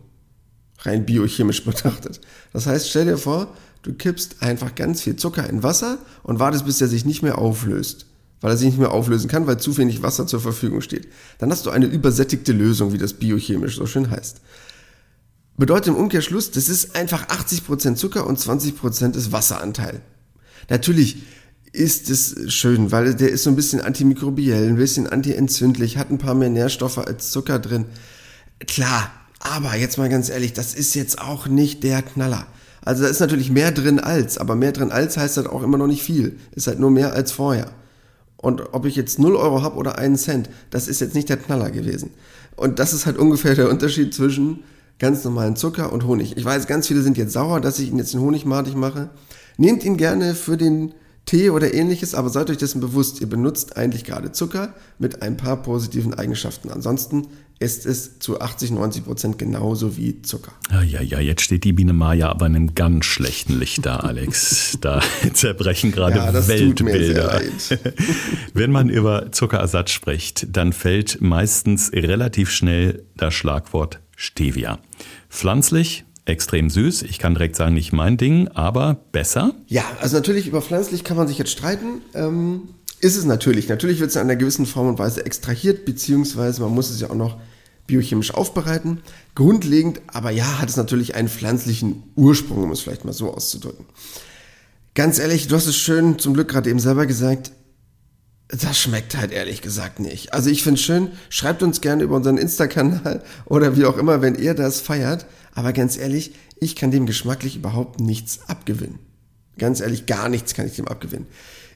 Rein 0.79 1.05
biochemisch 1.05 1.63
betrachtet. 1.65 2.21
Das 2.53 2.67
heißt, 2.67 2.89
stell 2.89 3.05
dir 3.05 3.17
vor, 3.17 3.47
Du 3.83 3.93
kippst 3.93 4.41
einfach 4.41 4.75
ganz 4.75 5.01
viel 5.01 5.15
Zucker 5.15 5.50
in 5.50 5.63
Wasser 5.63 5.97
und 6.23 6.39
wartest, 6.39 6.65
bis 6.65 6.81
er 6.81 6.88
sich 6.88 7.05
nicht 7.05 7.23
mehr 7.23 7.38
auflöst. 7.38 8.05
Weil 8.41 8.51
er 8.51 8.57
sich 8.57 8.67
nicht 8.67 8.79
mehr 8.79 8.91
auflösen 8.91 9.29
kann, 9.29 9.48
weil 9.48 9.60
zu 9.60 9.77
wenig 9.77 10.01
Wasser 10.01 10.27
zur 10.27 10.41
Verfügung 10.41 10.81
steht. 10.81 11.07
Dann 11.38 11.51
hast 11.51 11.65
du 11.65 11.69
eine 11.69 11.86
übersättigte 11.86 12.51
Lösung, 12.51 12.91
wie 12.91 12.98
das 12.98 13.13
biochemisch 13.13 13.77
so 13.77 13.86
schön 13.86 14.10
heißt. 14.10 14.41
Bedeutet 15.57 15.89
im 15.89 15.95
Umkehrschluss, 15.95 16.51
das 16.51 16.69
ist 16.69 16.95
einfach 16.95 17.27
80% 17.27 17.95
Zucker 17.95 18.25
und 18.25 18.39
20% 18.39 19.15
ist 19.15 19.31
Wasseranteil. 19.31 20.01
Natürlich 20.69 21.24
ist 21.71 22.10
es 22.10 22.51
schön, 22.51 22.91
weil 22.91 23.15
der 23.15 23.29
ist 23.29 23.43
so 23.43 23.50
ein 23.50 23.55
bisschen 23.55 23.81
antimikrobiell, 23.81 24.67
ein 24.67 24.75
bisschen 24.75 25.07
antientzündlich, 25.07 25.98
hat 25.98 26.10
ein 26.10 26.17
paar 26.17 26.36
mehr 26.36 26.50
Nährstoffe 26.50 26.98
als 26.98 27.31
Zucker 27.31 27.60
drin. 27.60 27.86
Klar, 28.67 29.12
aber 29.39 29.75
jetzt 29.75 29.98
mal 29.98 30.10
ganz 30.10 30.29
ehrlich, 30.29 30.53
das 30.53 30.74
ist 30.74 30.95
jetzt 30.95 31.21
auch 31.21 31.48
nicht 31.48 31.83
der 31.83 32.01
Knaller. 32.01 32.45
Also 32.83 33.03
da 33.03 33.10
ist 33.10 33.19
natürlich 33.19 33.51
mehr 33.51 33.71
drin 33.71 34.00
als, 34.00 34.38
aber 34.38 34.55
mehr 34.55 34.71
drin 34.71 34.91
als 34.91 35.17
heißt 35.17 35.38
halt 35.38 35.48
auch 35.48 35.63
immer 35.63 35.77
noch 35.77 35.88
nicht 35.88 36.01
viel. 36.01 36.39
Ist 36.51 36.67
halt 36.67 36.79
nur 36.79 36.91
mehr 36.91 37.13
als 37.13 37.31
vorher. 37.31 37.71
Und 38.41 38.74
ob 38.74 38.86
ich 38.86 38.95
jetzt 38.95 39.19
0 39.19 39.36
Euro 39.36 39.62
habe 39.62 39.77
oder 39.77 39.97
einen 39.97 40.17
Cent, 40.17 40.49
das 40.71 40.88
ist 40.88 40.99
jetzt 40.99 41.15
nicht 41.15 41.30
der 41.30 41.38
Knaller 41.38 41.71
gewesen. 41.71 42.12
Und 42.56 42.80
das 42.80 42.93
ist 42.93 43.06
halt 43.06 43.17
ungefähr 43.17 43.56
der 43.56 43.69
Unterschied 43.69 44.13
zwischen 44.13 44.63
ganz 44.99 45.23
normalen 45.23 45.56
Zucker 45.56 45.91
und 45.93 46.06
Honig. 46.06 46.38
Ich 46.38 46.45
weiß, 46.45 46.67
ganz 46.67 46.88
viele 46.88 47.01
sind 47.01 47.17
jetzt 47.17 47.34
sauer, 47.34 47.60
dass 47.62 47.80
ich 47.80 47.89
ihn 47.89 47.97
jetzt 47.97 48.13
in 48.13 48.21
Honigmatig 48.21 48.75
mache. 48.75 49.10
Nehmt 49.58 49.84
ihn 49.84 49.97
gerne 49.97 50.36
für 50.36 50.58
den 50.58 50.93
Tee 51.25 51.49
oder 51.49 51.73
ähnliches, 51.73 52.15
aber 52.15 52.30
seid 52.30 52.49
euch 52.49 52.58
dessen 52.58 52.82
bewusst, 52.82 53.21
ihr 53.21 53.30
benutzt 53.30 53.77
eigentlich 53.77 54.04
gerade 54.04 54.32
Zucker 54.32 54.73
mit 54.99 55.21
ein 55.21 55.38
paar 55.38 55.62
positiven 55.62 56.13
Eigenschaften. 56.13 56.69
Ansonsten 56.69 57.27
ist 57.62 57.86
es 57.86 58.17
zu 58.17 58.41
80, 58.41 58.71
90 58.71 59.06
Prozent 59.06 59.38
genauso 59.38 59.95
wie 59.95 60.21
Zucker. 60.24 60.52
Ja, 60.71 60.82
ja, 60.82 61.02
ja, 61.02 61.19
jetzt 61.19 61.43
steht 61.43 61.63
die 61.63 61.74
Biene 61.74 61.93
Maya 61.93 62.30
aber 62.30 62.47
in 62.47 62.56
einem 62.56 62.76
ganz 62.76 63.06
schlechten 63.06 63.60
Licht 63.60 63.86
da, 63.86 63.97
Alex. 63.97 64.80
Da 64.82 65.02
zerbrechen 65.34 65.91
gerade 65.91 66.17
ja, 66.17 66.47
Weltbilder. 66.47 67.41
Wenn 68.54 68.71
man 68.71 68.89
über 68.89 69.32
Zuckerersatz 69.32 69.91
spricht, 69.91 70.47
dann 70.56 70.74
fällt 70.74 71.21
meistens 71.21 71.91
relativ 71.93 72.50
schnell 72.50 73.04
das 73.15 73.36
Schlagwort 73.36 74.00
Stevia. 74.15 74.80
Pflanzlich, 75.30 76.04
extrem 76.26 76.69
süß. 76.69 77.04
Ich 77.04 77.19
kann 77.19 77.36
direkt 77.36 77.56
sagen, 77.56 77.76
nicht 77.76 77.93
mein 77.93 78.17
Ding, 78.17 78.47
aber 78.50 78.97
besser. 79.12 79.54
Ja, 79.67 79.84
also 80.02 80.15
natürlich 80.15 80.47
über 80.47 80.63
pflanzlich 80.63 81.04
kann 81.04 81.17
man 81.17 81.28
sich 81.28 81.38
jetzt 81.38 81.52
streiten. 81.52 82.02
Ähm, 82.15 82.69
ist 83.02 83.17
es 83.17 83.26
natürlich. 83.26 83.67
Natürlich 83.69 84.00
wird 84.00 84.10
es 84.10 84.15
in 84.15 84.21
einer 84.21 84.36
gewissen 84.36 84.65
Form 84.65 84.88
und 84.88 85.00
Weise 85.00 85.26
extrahiert, 85.26 85.86
beziehungsweise 85.86 86.62
man 86.62 86.71
muss 86.71 86.89
es 86.89 87.02
ja 87.02 87.10
auch 87.10 87.15
noch 87.15 87.38
biochemisch 87.88 88.34
aufbereiten. 88.34 89.02
Grundlegend, 89.36 90.02
aber 90.08 90.32
ja, 90.32 90.60
hat 90.60 90.70
es 90.70 90.78
natürlich 90.78 91.15
einen 91.15 91.30
pflanzlichen 91.30 92.04
Ursprung, 92.15 92.63
um 92.63 92.72
es 92.72 92.82
vielleicht 92.82 93.06
mal 93.06 93.13
so 93.13 93.34
auszudrücken. 93.34 93.86
Ganz 94.94 95.20
ehrlich, 95.20 95.48
du 95.48 95.56
hast 95.56 95.67
es 95.67 95.78
schön 95.78 96.20
zum 96.20 96.34
Glück 96.34 96.50
gerade 96.50 96.70
eben 96.70 96.80
selber 96.80 97.06
gesagt. 97.06 97.52
Das 98.50 98.78
schmeckt 98.78 99.15
halt 99.15 99.32
ehrlich 99.32 99.62
gesagt 99.62 100.02
nicht. 100.02 100.34
Also 100.34 100.50
ich 100.50 100.63
finde 100.63 100.78
es 100.78 100.86
schön, 100.86 101.12
schreibt 101.30 101.63
uns 101.63 101.80
gerne 101.80 102.04
über 102.04 102.17
unseren 102.17 102.38
Insta-Kanal 102.38 103.24
oder 103.46 103.78
wie 103.78 103.86
auch 103.86 103.98
immer, 103.98 104.22
wenn 104.22 104.36
ihr 104.36 104.54
das 104.54 104.82
feiert. 104.82 105.26
Aber 105.54 105.72
ganz 105.72 105.98
ehrlich, 105.98 106.34
ich 106.60 106.76
kann 106.76 106.91
dem 106.91 107.06
geschmacklich 107.06 107.56
überhaupt 107.56 108.02
nichts 108.02 108.41
abgewinnen. 108.48 109.00
Ganz 109.58 109.80
ehrlich, 109.80 110.06
gar 110.06 110.28
nichts 110.28 110.54
kann 110.54 110.67
ich 110.67 110.76
dem 110.76 110.88
abgewinnen. 110.88 111.28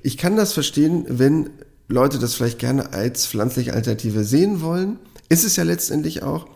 Ich 0.01 0.17
kann 0.17 0.35
das 0.35 0.53
verstehen, 0.53 1.05
wenn 1.07 1.49
Leute 1.87 2.19
das 2.19 2.35
vielleicht 2.35 2.59
gerne 2.59 2.93
als 2.93 3.25
pflanzliche 3.25 3.73
Alternative 3.73 4.23
sehen 4.23 4.61
wollen. 4.61 4.99
Ist 5.29 5.43
es 5.43 5.55
ja 5.55 5.63
letztendlich 5.63 6.23
auch. 6.23 6.47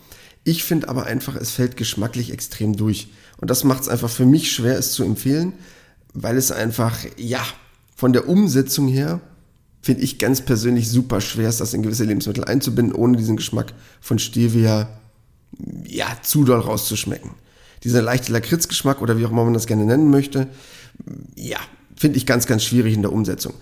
Ich 0.44 0.64
finde 0.64 0.90
aber 0.90 1.06
einfach, 1.06 1.36
es 1.36 1.52
fällt 1.52 1.78
geschmacklich 1.78 2.32
extrem 2.32 2.76
durch. 2.76 3.10
Und 3.38 3.50
das 3.50 3.64
macht 3.64 3.82
es 3.82 3.90
einfach 3.90 4.10
für 4.10 4.26
mich 4.26 4.52
schwer, 4.52 4.78
es 4.78 4.94
zu 4.94 5.04
empfehlen, 5.04 5.54
weil 6.14 6.38
es 6.38 6.52
einfach, 6.52 6.98
ja, 7.18 7.42
von 7.96 8.14
der 8.14 8.28
Umsetzung 8.30 8.88
her, 8.88 9.22
finde 9.82 10.04
ich 10.04 10.20
ganz 10.20 10.42
persönlich 10.42 10.90
super 10.90 11.22
schwer 11.22 11.52
das 11.52 11.74
in 11.74 11.84
gewisse 11.84 12.04
Lebensmittel 12.04 12.44
einzubinden, 12.44 12.94
ohne 12.94 13.18
diesen 13.18 13.38
Geschmack 13.38 13.74
von 14.02 14.20
Stevia, 14.20 14.90
ja, 15.88 16.06
zu 16.22 16.44
doll 16.44 16.60
rauszuschmecken. 16.60 17.32
Dieser 17.84 18.02
leichte 18.02 18.32
Lakritzgeschmack 18.32 19.02
oder 19.02 19.18
wie 19.18 19.26
auch 19.26 19.32
immer 19.32 19.46
man 19.46 19.54
das 19.54 19.68
gerne 19.68 19.86
nennen 19.86 20.10
möchte, 20.10 20.48
ja, 21.36 21.58
finde 21.96 22.18
ich 22.18 22.26
ganz, 22.26 22.46
ganz 22.46 22.64
schwierig 22.64 22.94
in 22.94 23.02
der 23.02 23.14
Umsetzung. 23.14 23.54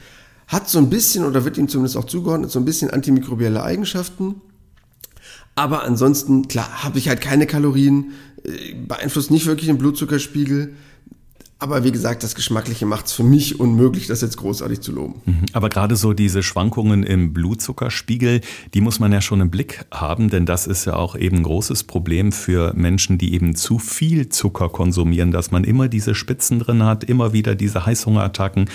Hat 0.47 0.69
so 0.69 0.79
ein 0.79 0.89
bisschen, 0.89 1.25
oder 1.25 1.45
wird 1.45 1.57
ihm 1.57 1.67
zumindest 1.67 1.97
auch 1.97 2.05
zugeordnet, 2.05 2.51
so 2.51 2.59
ein 2.59 2.65
bisschen 2.65 2.89
antimikrobielle 2.89 3.61
Eigenschaften. 3.61 4.41
Aber 5.57 5.83
ansonsten, 5.83 6.47
klar, 6.47 6.83
habe 6.83 6.99
ich 6.99 7.09
halt 7.09 7.19
keine 7.19 7.47
Kalorien, 7.47 8.11
äh, 8.43 8.75
beeinflusst 8.75 9.31
nicht 9.31 9.47
wirklich 9.47 9.67
den 9.67 9.79
Blutzuckerspiegel. 9.79 10.75
Aber 11.57 11.83
wie 11.83 11.91
gesagt, 11.91 12.21
das 12.21 12.35
Geschmackliche 12.35 12.85
macht 12.85 13.07
es 13.07 13.13
für 13.13 13.23
mich 13.23 13.59
unmöglich, 13.59 14.05
das 14.05 14.21
jetzt 14.21 14.37
großartig 14.37 14.81
zu 14.81 14.91
loben. 14.91 15.15
Mhm. 15.25 15.45
Aber 15.53 15.69
gerade 15.69 15.95
so 15.95 16.13
diese 16.13 16.43
Schwankungen 16.43 17.01
im 17.01 17.33
Blutzuckerspiegel, 17.33 18.41
die 18.75 18.81
muss 18.81 18.99
man 18.99 19.11
ja 19.11 19.19
schon 19.19 19.41
im 19.41 19.49
Blick 19.49 19.83
haben, 19.89 20.29
denn 20.29 20.45
das 20.45 20.67
ist 20.67 20.85
ja 20.85 20.95
auch 20.95 21.15
eben 21.15 21.37
ein 21.37 21.43
großes 21.43 21.85
Problem 21.85 22.31
für 22.31 22.73
Menschen, 22.75 23.17
die 23.17 23.33
eben 23.33 23.55
zu 23.55 23.79
viel 23.79 24.29
Zucker 24.29 24.69
konsumieren, 24.69 25.31
dass 25.31 25.49
man 25.49 25.63
immer 25.63 25.87
diese 25.87 26.13
Spitzen 26.13 26.59
drin 26.59 26.83
hat, 26.83 27.03
immer 27.03 27.33
wieder 27.33 27.55
diese 27.55 27.87
Heißhungerattacken. 27.87 28.69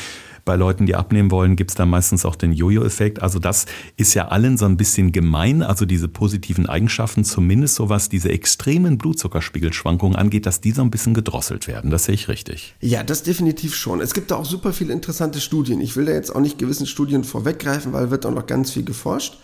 Bei 0.45 0.57
Leuten, 0.57 0.87
die 0.87 0.97
abnehmen 0.97 1.31
wollen, 1.31 1.55
gibt 1.55 1.71
es 1.71 1.75
da 1.77 1.87
meistens 1.87 2.25
auch 2.25 2.35
den 2.35 2.53
Jojo-Effekt. 2.53 3.23
Also 3.23 3.39
das 3.39 3.67
ist 3.97 4.15
ja 4.15 4.29
allen 4.29 4.59
so 4.59 4.65
ein 4.65 4.77
bisschen 4.77 5.13
gemein, 5.13 5.63
also 5.63 5.87
diese 5.87 6.09
positiven 6.09 6.67
Eigenschaften, 6.67 7.25
zumindest 7.25 7.77
so 7.77 7.89
was 7.89 8.09
diese 8.09 8.31
extremen 8.31 8.99
Blutzuckerspiegelschwankungen 8.99 10.17
angeht, 10.17 10.47
dass 10.47 10.61
die 10.61 10.73
so 10.73 10.83
ein 10.83 10.91
bisschen 10.91 11.15
gedrosselt 11.15 11.69
werden. 11.69 11.91
Das 11.91 12.05
sehe 12.05 12.15
ich 12.15 12.29
richtig. 12.29 12.75
Ja, 12.81 13.03
das 13.03 13.23
definitiv 13.23 13.75
schon. 13.75 14.01
Es 14.01 14.15
gibt 14.15 14.31
da 14.31 14.37
auch 14.37 14.45
super 14.45 14.73
viele 14.73 14.93
interessante 14.93 15.41
Studien. 15.41 15.81
Ich 15.81 15.97
will 15.97 16.07
da 16.07 16.13
jetzt 16.13 16.35
auch 16.35 16.41
nicht 16.41 16.59
gewissen 16.59 16.87
Studien 16.87 17.25
vorweggreifen, 17.25 17.93
weil 17.93 18.11
wird 18.11 18.27
auch 18.27 18.35
noch 18.35 18.47
ganz 18.47 18.73
viel 18.73 18.85
geforscht. 18.85 19.39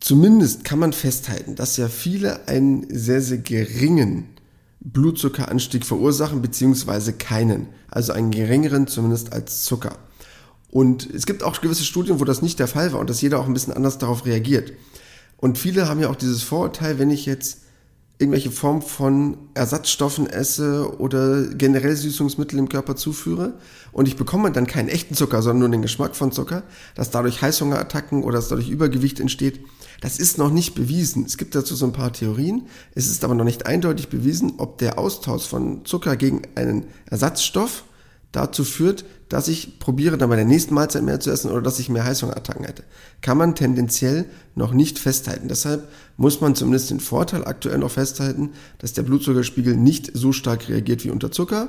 Zumindest 0.00 0.64
kann 0.64 0.78
man 0.78 0.92
festhalten, 0.92 1.56
dass 1.56 1.76
ja 1.76 1.88
viele 1.88 2.46
einen 2.46 2.86
sehr, 2.88 3.20
sehr 3.20 3.38
geringen 3.38 4.28
Blutzuckeranstieg 4.80 5.84
verursachen, 5.84 6.42
beziehungsweise 6.42 7.12
keinen. 7.12 7.68
Also 7.90 8.12
einen 8.12 8.30
geringeren 8.30 8.86
zumindest 8.86 9.32
als 9.32 9.64
Zucker. 9.64 9.98
Und 10.70 11.08
es 11.12 11.26
gibt 11.26 11.42
auch 11.42 11.60
gewisse 11.60 11.84
Studien, 11.84 12.20
wo 12.20 12.24
das 12.24 12.42
nicht 12.42 12.58
der 12.58 12.68
Fall 12.68 12.92
war 12.92 13.00
und 13.00 13.10
dass 13.10 13.20
jeder 13.20 13.40
auch 13.40 13.46
ein 13.46 13.54
bisschen 13.54 13.72
anders 13.72 13.98
darauf 13.98 14.26
reagiert. 14.26 14.72
Und 15.36 15.56
viele 15.56 15.88
haben 15.88 16.00
ja 16.00 16.10
auch 16.10 16.16
dieses 16.16 16.42
Vorurteil, 16.42 16.98
wenn 16.98 17.10
ich 17.10 17.26
jetzt 17.26 17.58
irgendwelche 18.18 18.50
Form 18.50 18.82
von 18.82 19.38
Ersatzstoffen 19.54 20.26
esse 20.26 20.98
oder 20.98 21.44
generell 21.54 21.94
Süßungsmittel 21.94 22.58
im 22.58 22.68
Körper 22.68 22.96
zuführe 22.96 23.54
und 23.92 24.08
ich 24.08 24.16
bekomme 24.16 24.50
dann 24.50 24.66
keinen 24.66 24.88
echten 24.88 25.14
Zucker, 25.14 25.40
sondern 25.40 25.60
nur 25.60 25.68
den 25.68 25.82
Geschmack 25.82 26.16
von 26.16 26.32
Zucker, 26.32 26.64
dass 26.96 27.10
dadurch 27.10 27.40
Heißhungerattacken 27.40 28.24
oder 28.24 28.38
dass 28.38 28.48
dadurch 28.48 28.68
Übergewicht 28.68 29.20
entsteht, 29.20 29.60
das 30.00 30.18
ist 30.18 30.38
noch 30.38 30.50
nicht 30.50 30.74
bewiesen. 30.74 31.24
Es 31.24 31.36
gibt 31.36 31.54
dazu 31.54 31.74
so 31.74 31.84
ein 31.84 31.92
paar 31.92 32.12
Theorien. 32.12 32.66
Es 32.94 33.08
ist 33.08 33.24
aber 33.24 33.34
noch 33.34 33.44
nicht 33.44 33.66
eindeutig 33.66 34.08
bewiesen, 34.08 34.54
ob 34.58 34.78
der 34.78 34.98
Austausch 34.98 35.46
von 35.46 35.84
Zucker 35.84 36.16
gegen 36.16 36.42
einen 36.54 36.86
Ersatzstoff 37.10 37.84
dazu 38.32 38.62
führt, 38.64 39.04
dass 39.28 39.48
ich 39.48 39.78
probiere, 39.78 40.16
dann 40.16 40.30
bei 40.30 40.36
der 40.36 40.44
nächsten 40.44 40.74
Mahlzeit 40.74 41.02
mehr 41.02 41.20
zu 41.20 41.30
essen 41.30 41.50
oder 41.50 41.62
dass 41.62 41.78
ich 41.78 41.88
mehr 41.88 42.04
Heißhungerattacken 42.04 42.64
hätte. 42.64 42.84
Kann 43.20 43.38
man 43.38 43.54
tendenziell 43.54 44.26
noch 44.54 44.72
nicht 44.72 44.98
festhalten. 44.98 45.48
Deshalb 45.48 45.88
muss 46.16 46.40
man 46.40 46.54
zumindest 46.54 46.90
den 46.90 47.00
Vorteil 47.00 47.44
aktuell 47.44 47.78
noch 47.78 47.90
festhalten, 47.90 48.50
dass 48.78 48.92
der 48.92 49.02
Blutzuckerspiegel 49.02 49.76
nicht 49.76 50.10
so 50.14 50.32
stark 50.32 50.68
reagiert 50.68 51.04
wie 51.04 51.10
unter 51.10 51.30
Zucker. 51.30 51.68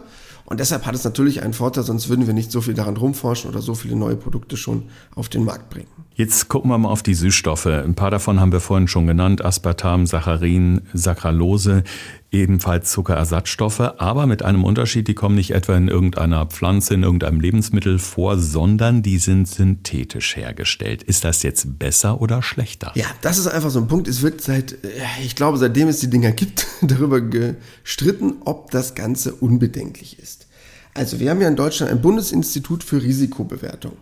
Und 0.50 0.60
deshalb 0.60 0.88
hat 0.88 0.96
es 0.96 1.04
natürlich 1.04 1.44
einen 1.44 1.54
Vorteil, 1.54 1.84
sonst 1.84 2.10
würden 2.10 2.26
wir 2.26 2.34
nicht 2.34 2.52
so 2.52 2.60
viel 2.60 2.74
daran 2.74 2.98
rumforschen 2.98 3.52
oder 3.52 3.62
so 3.62 3.76
viele 3.76 3.96
neue 3.96 4.16
Produkte 4.16 4.58
schon 4.58 4.84
auf 5.14 5.30
den 5.30 5.46
Markt 5.46 5.70
bringen. 5.70 5.88
Jetzt 6.16 6.50
gucken 6.50 6.72
wir 6.72 6.78
mal 6.80 6.90
auf 6.90 7.04
die 7.04 7.14
Süßstoffe. 7.14 7.68
Ein 7.68 7.94
paar 7.94 8.10
davon 8.10 8.40
haben 8.40 8.52
wir 8.52 8.60
vorhin 8.60 8.88
schon 8.88 9.06
genannt. 9.06 9.46
Aspartam, 9.46 10.08
Saccharin, 10.08 10.82
Saccharose, 10.92 11.84
ebenfalls 12.32 12.92
Zuckerersatzstoffe, 12.92 13.80
aber 13.80 14.28
mit 14.28 14.44
einem 14.44 14.64
Unterschied, 14.64 15.08
die 15.08 15.16
kommen 15.16 15.36
nicht 15.36 15.52
etwa 15.52 15.76
in 15.76 15.88
irgendeiner 15.88 16.46
Pflanze, 16.46 16.94
in 16.94 17.04
irgendeinem 17.04 17.40
Lebensmittel 17.40 17.98
vor, 17.98 18.38
sondern 18.38 19.02
die 19.02 19.18
sind 19.18 19.48
synthetisch 19.48 20.36
hergestellt. 20.36 21.04
Ist 21.04 21.24
das 21.24 21.44
jetzt 21.44 21.80
besser 21.80 22.22
oder 22.22 22.42
schlechter? 22.42 22.92
Ja, 22.96 23.06
das 23.22 23.38
ist 23.38 23.48
einfach 23.48 23.72
so 23.72 23.80
ein 23.80 23.88
Punkt. 23.88 24.08
Es 24.08 24.22
wird 24.22 24.42
seit, 24.42 24.78
ich 25.24 25.36
glaube, 25.36 25.58
seitdem 25.58 25.88
es 25.88 26.00
die 26.00 26.10
Dinger 26.10 26.32
gibt, 26.32 26.68
darüber 26.82 27.22
gestritten, 27.22 28.36
ob 28.46 28.72
das 28.72 28.96
Ganze 28.96 29.34
unbedenklich 29.34 30.20
ist. 30.20 30.48
Also 30.94 31.20
wir 31.20 31.30
haben 31.30 31.42
ja 31.42 31.48
in 31.48 31.56
Deutschland 31.56 31.92
ein 31.92 32.02
Bundesinstitut 32.02 32.84
für 32.84 33.02
Risikobewertung, 33.02 33.94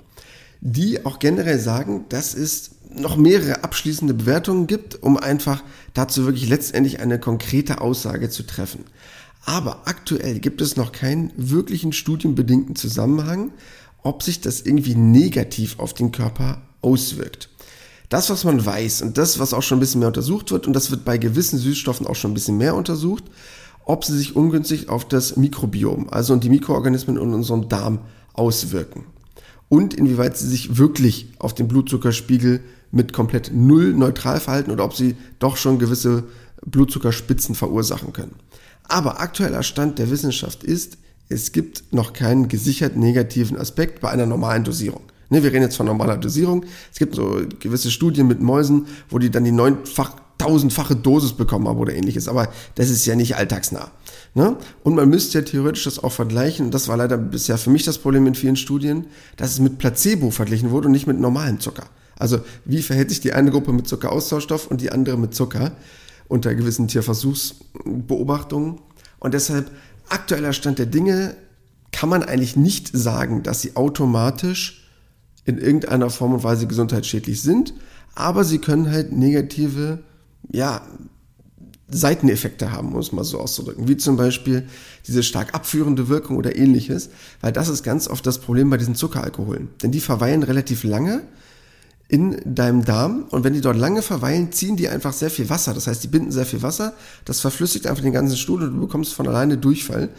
die 0.62 1.06
auch 1.06 1.20
generell 1.20 1.60
sagen, 1.60 2.06
dass 2.10 2.34
es 2.34 2.72
noch 2.96 3.18
mehrere 3.18 3.64
abschließende 3.64 4.14
Bewertungen 4.14 4.68
gibt, 4.68 5.02
um 5.02 5.18
einfach 5.18 5.64
dazu 5.94 6.26
wirklich 6.26 6.50
letztendlich 6.50 7.00
eine 7.00 7.20
konkrete 7.20 7.82
Aussage 7.82 8.30
zu 8.30 8.44
treffen. 8.44 8.86
Aber 9.46 9.84
aktuell 9.86 10.40
gibt 10.40 10.62
es 10.62 10.76
noch 10.76 10.92
keinen 10.92 11.32
wirklichen 11.38 11.94
studienbedingten 11.94 12.76
Zusammenhang, 12.76 13.52
ob 14.04 14.24
sich 14.24 14.42
das 14.42 14.62
irgendwie 14.62 14.96
negativ 14.96 15.80
auf 15.80 15.94
den 15.94 16.12
Körper 16.12 16.62
auswirkt. 16.82 17.50
Das, 18.10 18.30
was 18.30 18.44
man 18.44 18.66
weiß 18.66 19.02
und 19.02 19.18
das, 19.18 19.40
was 19.40 19.54
auch 19.54 19.64
schon 19.64 19.78
ein 19.78 19.82
bisschen 19.82 20.00
mehr 20.00 20.08
untersucht 20.08 20.52
wird, 20.52 20.68
und 20.68 20.74
das 20.74 20.92
wird 20.92 21.04
bei 21.04 21.18
gewissen 21.18 21.60
Süßstoffen 21.60 22.08
auch 22.08 22.16
schon 22.16 22.32
ein 22.32 22.34
bisschen 22.34 22.58
mehr 22.58 22.76
untersucht, 22.76 23.26
ob 23.86 24.04
sie 24.04 24.18
sich 24.18 24.36
ungünstig 24.36 24.90
auf 24.90 25.08
das 25.08 25.38
Mikrobiom, 25.38 26.10
also 26.10 26.36
die 26.36 26.50
Mikroorganismen 26.50 27.18
in 27.18 27.34
unserem 27.34 27.70
Darm 27.70 28.00
auswirken. 28.34 29.06
Und 29.70 29.94
inwieweit 29.94 30.38
sie 30.38 30.48
sich 30.48 30.78
wirklich 30.78 31.34
auf 31.40 31.54
den 31.54 31.68
Blutzuckerspiegel 31.68 32.62
mit 32.98 33.14
komplett 33.14 33.52
null 33.54 33.94
neutral 33.94 34.42
verhalten 34.42 34.72
oder 34.72 34.84
ob 34.84 34.94
sie 34.94 35.16
doch 35.40 35.56
schon 35.56 35.80
gewisse 35.80 36.26
Blutzuckerspitzen 36.66 37.56
verursachen 37.56 38.12
können. 38.12 38.36
Aber 38.90 39.22
aktueller 39.22 39.64
Stand 39.64 40.00
der 40.00 40.10
Wissenschaft 40.10 40.64
ist, 40.64 40.98
es 41.30 41.52
gibt 41.52 41.94
noch 41.94 42.14
keinen 42.14 42.48
gesichert 42.48 42.96
negativen 42.96 43.58
Aspekt 43.58 44.02
bei 44.02 44.10
einer 44.10 44.26
normalen 44.26 44.64
Dosierung. 44.64 45.04
Ne, 45.30 45.44
wir 45.44 45.52
reden 45.52 45.64
jetzt 45.64 45.76
von 45.76 45.86
normaler 45.86 46.18
Dosierung. 46.18 46.66
Es 46.92 47.00
gibt 47.00 47.16
so 47.16 47.42
gewisse 47.60 47.92
Studien 47.92 48.28
mit 48.28 48.42
Mäusen, 48.42 48.88
wo 49.10 49.20
die 49.20 49.30
dann 49.30 49.44
die 49.44 49.52
neunfach, 49.52 50.16
tausendfache 50.38 50.96
Dosis 50.96 51.34
bekommen 51.34 51.68
haben 51.68 51.80
oder 51.80 51.94
ähnliches. 51.94 52.30
Aber 52.30 52.50
das 52.76 52.90
ist 52.90 53.06
ja 53.06 53.16
nicht 53.16 53.36
alltagsnah. 53.36 53.92
Ne? 54.36 54.56
Und 54.84 54.96
man 54.96 55.10
müsste 55.10 55.40
ja 55.40 55.44
theoretisch 55.44 55.84
das 55.84 56.02
auch 56.02 56.14
vergleichen. 56.14 56.68
Und 56.68 56.74
das 56.74 56.88
war 56.88 56.96
leider 56.96 57.18
bisher 57.18 57.58
für 57.58 57.72
mich 57.72 57.84
das 57.84 57.98
Problem 57.98 58.26
in 58.26 58.36
vielen 58.36 58.56
Studien, 58.56 59.08
dass 59.36 59.52
es 59.52 59.60
mit 59.60 59.80
Placebo 59.80 60.32
verglichen 60.32 60.72
wurde 60.72 60.88
und 60.88 60.94
nicht 60.94 61.08
mit 61.08 61.20
normalem 61.20 61.60
Zucker. 61.60 61.88
Also 62.20 62.40
wie 62.66 62.82
verhält 62.82 63.10
sich 63.10 63.20
die 63.20 63.34
eine 63.34 63.52
Gruppe 63.52 63.74
mit 63.74 63.88
Zuckeraustauschstoff 63.88 64.68
und 64.68 64.82
die 64.82 64.92
andere 64.92 65.18
mit 65.18 65.34
Zucker 65.36 65.72
unter 66.28 66.56
gewissen 66.56 66.88
Tierversuchsbeobachtungen. 66.88 68.80
Und 69.20 69.34
deshalb 69.34 69.72
aktueller 70.10 70.54
Stand 70.54 70.80
der 70.80 70.86
Dinge 70.86 71.36
kann 71.92 72.10
man 72.10 72.24
eigentlich 72.24 72.56
nicht 72.56 72.90
sagen, 72.96 73.44
dass 73.44 73.62
sie 73.62 73.76
automatisch 73.76 74.88
in 75.46 75.58
irgendeiner 75.58 76.10
Form 76.10 76.34
und 76.34 76.44
Weise 76.44 76.68
gesundheitsschädlich 76.68 77.42
sind, 77.42 77.74
aber 78.16 78.44
sie 78.44 78.60
können 78.60 78.92
halt 78.92 79.14
negative, 79.14 80.04
ja, 80.52 80.82
Seiteneffekte 81.90 82.74
haben, 82.74 82.94
um 82.94 83.00
es 83.00 83.14
mal 83.14 83.24
so 83.24 83.40
auszudrücken, 83.40 83.88
wie 83.88 83.96
zum 83.96 84.18
Beispiel 84.18 84.68
diese 85.08 85.24
stark 85.24 85.54
abführende 85.54 86.10
Wirkung 86.10 86.36
oder 86.36 86.58
ähnliches, 86.58 87.10
weil 87.40 87.54
das 87.54 87.70
ist 87.70 87.84
ganz 87.84 88.10
oft 88.10 88.26
das 88.26 88.40
Problem 88.40 88.70
bei 88.70 88.76
diesen 88.76 88.96
Zuckeralkoholen. 88.96 89.70
Denn 89.82 89.92
die 89.92 90.02
verweilen 90.02 90.44
relativ 90.44 90.84
lange 90.84 91.22
in 92.10 92.38
deinem 92.46 92.86
Darm 92.86 93.26
und 93.32 93.44
wenn 93.44 93.54
die 93.54 93.62
dort 93.62 93.76
lange 93.76 94.02
verweilen, 94.02 94.52
ziehen 94.54 94.78
die 94.78 94.88
einfach 94.88 95.12
sehr 95.12 95.30
viel 95.30 95.50
Wasser. 95.50 95.74
Das 95.74 95.88
heißt, 95.88 96.04
die 96.04 96.08
binden 96.08 96.32
sehr 96.32 96.46
viel 96.46 96.62
Wasser, 96.62 96.94
das 97.26 97.42
verflüssigt 97.42 97.86
einfach 97.86 98.02
den 98.02 98.14
ganzen 98.14 98.38
Stuhl 98.38 98.64
und 98.64 98.76
du 98.76 98.82
bekommst 98.82 99.14
von 99.14 99.28
alleine 99.28 99.58
Durchfall. 99.58 100.10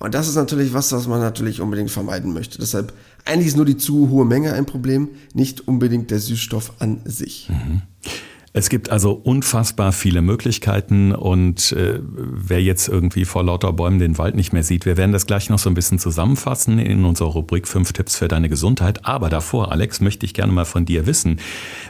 Und 0.00 0.14
das 0.14 0.28
ist 0.28 0.34
natürlich 0.34 0.74
was, 0.74 0.90
was 0.90 1.06
man 1.06 1.20
natürlich 1.20 1.60
unbedingt 1.60 1.90
vermeiden 1.90 2.32
möchte. 2.32 2.58
Deshalb 2.58 2.92
eigentlich 3.24 3.48
ist 3.48 3.56
nur 3.56 3.64
die 3.64 3.76
zu 3.76 4.10
hohe 4.10 4.24
Menge 4.24 4.54
ein 4.54 4.66
Problem, 4.66 5.08
nicht 5.34 5.68
unbedingt 5.68 6.10
der 6.10 6.18
Süßstoff 6.18 6.72
an 6.80 7.00
sich. 7.04 7.48
Mhm. 7.48 7.82
Es 8.56 8.70
gibt 8.70 8.88
also 8.88 9.12
unfassbar 9.12 9.92
viele 9.92 10.22
Möglichkeiten 10.22 11.14
und 11.14 11.72
äh, 11.72 12.00
wer 12.02 12.62
jetzt 12.62 12.88
irgendwie 12.88 13.26
vor 13.26 13.44
lauter 13.44 13.70
Bäumen 13.74 13.98
den 13.98 14.16
Wald 14.16 14.34
nicht 14.34 14.54
mehr 14.54 14.62
sieht, 14.62 14.86
wir 14.86 14.96
werden 14.96 15.12
das 15.12 15.26
gleich 15.26 15.50
noch 15.50 15.58
so 15.58 15.68
ein 15.68 15.74
bisschen 15.74 15.98
zusammenfassen 15.98 16.78
in 16.78 17.04
unserer 17.04 17.28
Rubrik 17.28 17.68
5 17.68 17.92
Tipps 17.92 18.16
für 18.16 18.28
deine 18.28 18.48
Gesundheit. 18.48 19.04
Aber 19.04 19.28
davor, 19.28 19.72
Alex, 19.72 20.00
möchte 20.00 20.24
ich 20.24 20.32
gerne 20.32 20.54
mal 20.54 20.64
von 20.64 20.86
dir 20.86 21.04
wissen, 21.04 21.38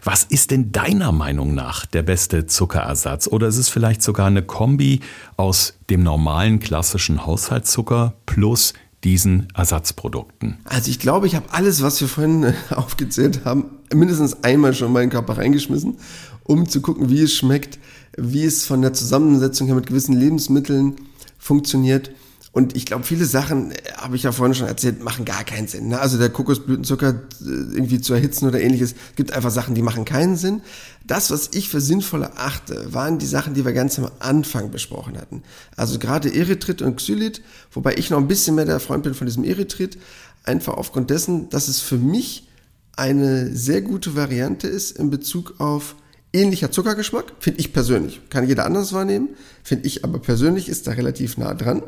was 0.02 0.24
ist 0.24 0.50
denn 0.50 0.72
deiner 0.72 1.12
Meinung 1.12 1.55
nach 1.55 1.87
der 1.87 2.02
beste 2.02 2.46
Zuckerersatz? 2.46 3.29
Oder 3.29 3.46
ist 3.46 3.59
es 3.59 3.68
vielleicht 3.68 4.02
sogar 4.02 4.26
eine 4.26 4.42
Kombi 4.42 5.02
aus 5.37 5.79
dem 5.88 6.02
normalen 6.02 6.59
klassischen 6.59 7.24
Haushaltszucker 7.26 8.14
plus 8.26 8.74
diesen 9.05 9.46
Ersatzprodukten? 9.55 10.57
Also 10.64 10.90
ich 10.90 10.98
glaube, 10.98 11.29
ich 11.29 11.37
habe 11.37 11.46
alles, 11.52 11.81
was 11.81 12.00
wir 12.00 12.09
vorhin 12.09 12.55
aufgezählt 12.70 13.44
haben, 13.44 13.66
mindestens 13.94 14.42
einmal 14.42 14.74
schon 14.74 14.88
in 14.88 14.94
meinen 14.94 15.11
Körper 15.11 15.38
reingeschmissen 15.38 15.98
um 16.46 16.68
zu 16.68 16.80
gucken, 16.80 17.11
wie 17.11 17.22
es 17.22 17.35
schmeckt, 17.35 17.78
wie 18.16 18.44
es 18.44 18.64
von 18.64 18.80
der 18.80 18.92
Zusammensetzung 18.92 19.66
her 19.66 19.76
mit 19.76 19.87
gewissen 19.87 20.14
Lebensmitteln 20.14 20.96
funktioniert. 21.38 22.12
Und 22.52 22.74
ich 22.74 22.87
glaube, 22.87 23.04
viele 23.04 23.26
Sachen, 23.26 23.72
äh, 23.72 23.74
habe 23.98 24.16
ich 24.16 24.22
ja 24.22 24.32
vorhin 24.32 24.54
schon 24.54 24.66
erzählt, 24.66 25.04
machen 25.04 25.26
gar 25.26 25.44
keinen 25.44 25.68
Sinn. 25.68 25.88
Ne? 25.88 25.98
Also 25.98 26.16
der 26.16 26.30
Kokosblütenzucker 26.30 27.11
äh, 27.11 27.44
irgendwie 27.44 28.00
zu 28.00 28.14
erhitzen 28.14 28.46
oder 28.46 28.61
ähnliches, 28.61 28.94
gibt 29.14 29.32
einfach 29.32 29.50
Sachen, 29.50 29.74
die 29.74 29.82
machen 29.82 30.06
keinen 30.06 30.37
Sinn. 30.37 30.62
Das, 31.06 31.30
was 31.30 31.50
ich 31.52 31.68
für 31.68 31.82
sinnvoll 31.82 32.22
erachte, 32.22 32.94
waren 32.94 33.18
die 33.18 33.26
Sachen, 33.26 33.52
die 33.52 33.66
wir 33.66 33.74
ganz 33.74 33.98
am 33.98 34.11
Anfang 34.20 34.70
besprochen 34.70 35.18
hatten. 35.18 35.42
Also 35.76 35.98
gerade 35.98 36.35
Erythrit 36.35 36.80
und 36.80 36.96
Xylit, 36.96 37.42
wobei 37.72 37.96
ich 37.96 38.09
noch 38.09 38.18
ein 38.18 38.28
bisschen 38.28 38.54
mehr 38.54 38.64
der 38.64 38.80
Freund 38.80 39.02
bin 39.02 39.12
von 39.12 39.26
diesem 39.26 39.44
Erythrit, 39.44 39.98
einfach 40.44 40.74
aufgrund 40.74 41.11
dessen, 41.11 41.50
dass 41.50 41.68
es 41.68 41.80
für 41.80 41.98
mich 41.98 42.48
eine 42.96 43.54
sehr 43.54 43.82
gute 43.82 44.16
Variante 44.16 44.66
ist 44.66 44.92
in 44.98 45.11
Bezug 45.11 45.56
auf 45.59 45.94
ähnlicher 46.37 46.70
Zuckergeschmack, 46.70 47.33
finde 47.40 47.61
ich 47.61 47.72
persönlich. 47.72 48.20
Kann 48.31 48.46
jeder 48.46 48.66
anders 48.66 48.92
wahrnehmen, 48.92 49.31
finde 49.62 49.87
ich 49.87 50.05
aber 50.05 50.18
persönlich 50.18 50.68
ist 50.68 50.87
da 50.87 50.92
relativ 50.92 51.37
nah 51.37 51.55
dran. 51.55 51.83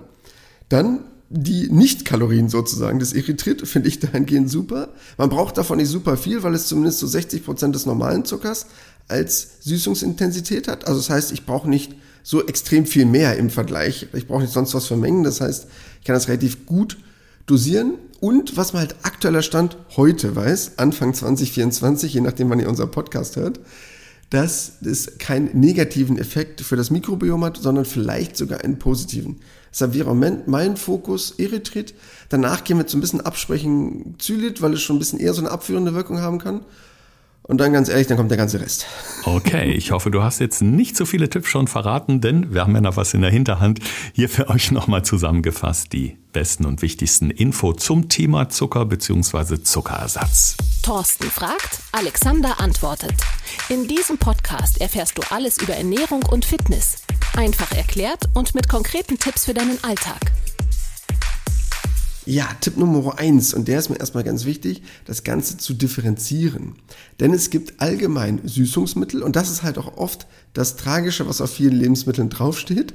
Dann 0.68 1.00
die 1.30 1.68
Nicht-Kalorien 1.70 2.48
sozusagen 2.48 2.98
des 2.98 3.12
Erythrit 3.12 3.66
finde 3.68 3.88
ich 3.88 4.00
dahingehend 4.00 4.50
super. 4.50 4.88
Man 5.18 5.28
braucht 5.28 5.58
davon 5.58 5.78
nicht 5.78 5.88
super 5.88 6.16
viel, 6.16 6.42
weil 6.42 6.54
es 6.54 6.66
zumindest 6.66 6.98
so 6.98 7.06
60 7.06 7.44
Prozent 7.44 7.74
des 7.74 7.86
normalen 7.86 8.24
Zuckers 8.24 8.66
als 9.08 9.58
Süßungsintensität 9.60 10.68
hat. 10.68 10.86
Also 10.86 11.00
das 11.00 11.10
heißt, 11.10 11.32
ich 11.32 11.46
brauche 11.46 11.68
nicht 11.68 11.94
so 12.22 12.46
extrem 12.46 12.86
viel 12.86 13.06
mehr 13.06 13.36
im 13.36 13.50
Vergleich. 13.50 14.08
Ich 14.12 14.26
brauche 14.26 14.42
nicht 14.42 14.52
sonst 14.52 14.74
was 14.74 14.86
für 14.86 14.96
Mengen. 14.96 15.24
Das 15.24 15.40
heißt, 15.40 15.66
ich 16.00 16.06
kann 16.06 16.14
das 16.14 16.28
relativ 16.28 16.66
gut 16.66 16.98
dosieren. 17.46 17.94
Und 18.20 18.56
was 18.56 18.72
man 18.72 18.80
halt 18.80 18.96
aktueller 19.02 19.42
Stand 19.42 19.76
heute 19.96 20.34
weiß, 20.34 20.72
Anfang 20.76 21.14
2024, 21.14 22.14
je 22.14 22.20
nachdem, 22.20 22.50
wann 22.50 22.60
ihr 22.60 22.68
unser 22.68 22.86
Podcast 22.86 23.36
hört, 23.36 23.60
dass 24.30 24.78
es 24.82 25.18
keinen 25.18 25.58
negativen 25.58 26.18
Effekt 26.18 26.60
für 26.60 26.76
das 26.76 26.90
Mikrobiom 26.90 27.44
hat, 27.44 27.56
sondern 27.56 27.84
vielleicht 27.84 28.36
sogar 28.36 28.60
einen 28.62 28.78
positiven. 28.78 29.40
Deshalb 29.70 29.94
wäre 29.94 30.14
mein 30.14 30.76
Fokus 30.76 31.32
Erythrit. 31.38 31.94
Danach 32.28 32.64
gehen 32.64 32.78
wir 32.78 32.86
zu 32.86 32.98
ein 32.98 33.00
bisschen 33.00 33.20
absprechen 33.20 34.16
Zylit, 34.18 34.60
weil 34.60 34.74
es 34.74 34.82
schon 34.82 34.96
ein 34.96 34.98
bisschen 34.98 35.20
eher 35.20 35.34
so 35.34 35.40
eine 35.40 35.50
abführende 35.50 35.94
Wirkung 35.94 36.20
haben 36.20 36.38
kann. 36.38 36.64
Und 37.48 37.62
dann 37.62 37.72
ganz 37.72 37.88
ehrlich, 37.88 38.06
dann 38.06 38.18
kommt 38.18 38.30
der 38.30 38.36
ganze 38.36 38.60
Rest. 38.60 38.86
Okay, 39.24 39.72
ich 39.72 39.90
hoffe, 39.90 40.10
du 40.10 40.22
hast 40.22 40.38
jetzt 40.38 40.60
nicht 40.60 40.98
so 40.98 41.06
viele 41.06 41.30
Tipps 41.30 41.48
schon 41.48 41.66
verraten, 41.66 42.20
denn 42.20 42.52
wir 42.52 42.60
haben 42.60 42.74
ja 42.74 42.82
noch 42.82 42.98
was 42.98 43.14
in 43.14 43.22
der 43.22 43.30
Hinterhand. 43.30 43.80
Hier 44.12 44.28
für 44.28 44.50
euch 44.50 44.70
nochmal 44.70 45.02
zusammengefasst 45.02 45.94
die 45.94 46.18
besten 46.34 46.66
und 46.66 46.82
wichtigsten 46.82 47.30
Info 47.30 47.72
zum 47.72 48.10
Thema 48.10 48.50
Zucker 48.50 48.84
bzw. 48.84 49.62
Zuckerersatz. 49.62 50.58
Thorsten 50.82 51.30
fragt, 51.30 51.80
Alexander 51.92 52.60
antwortet. 52.60 53.14
In 53.70 53.88
diesem 53.88 54.18
Podcast 54.18 54.78
erfährst 54.82 55.16
du 55.16 55.22
alles 55.30 55.56
über 55.56 55.72
Ernährung 55.72 56.22
und 56.30 56.44
Fitness. 56.44 56.98
Einfach 57.34 57.72
erklärt 57.72 58.28
und 58.34 58.54
mit 58.54 58.68
konkreten 58.68 59.18
Tipps 59.18 59.46
für 59.46 59.54
deinen 59.54 59.82
Alltag. 59.82 60.20
Ja, 62.28 62.46
Tipp 62.60 62.76
Nummer 62.76 63.18
eins 63.18 63.54
und 63.54 63.68
der 63.68 63.78
ist 63.78 63.88
mir 63.88 63.98
erstmal 63.98 64.22
ganz 64.22 64.44
wichtig, 64.44 64.82
das 65.06 65.24
Ganze 65.24 65.56
zu 65.56 65.72
differenzieren. 65.72 66.74
Denn 67.20 67.32
es 67.32 67.48
gibt 67.48 67.80
allgemein 67.80 68.42
Süßungsmittel 68.44 69.22
und 69.22 69.34
das 69.34 69.50
ist 69.50 69.62
halt 69.62 69.78
auch 69.78 69.96
oft 69.96 70.26
das 70.52 70.76
Tragische, 70.76 71.26
was 71.26 71.40
auf 71.40 71.50
vielen 71.50 71.72
Lebensmitteln 71.72 72.28
draufsteht. 72.28 72.92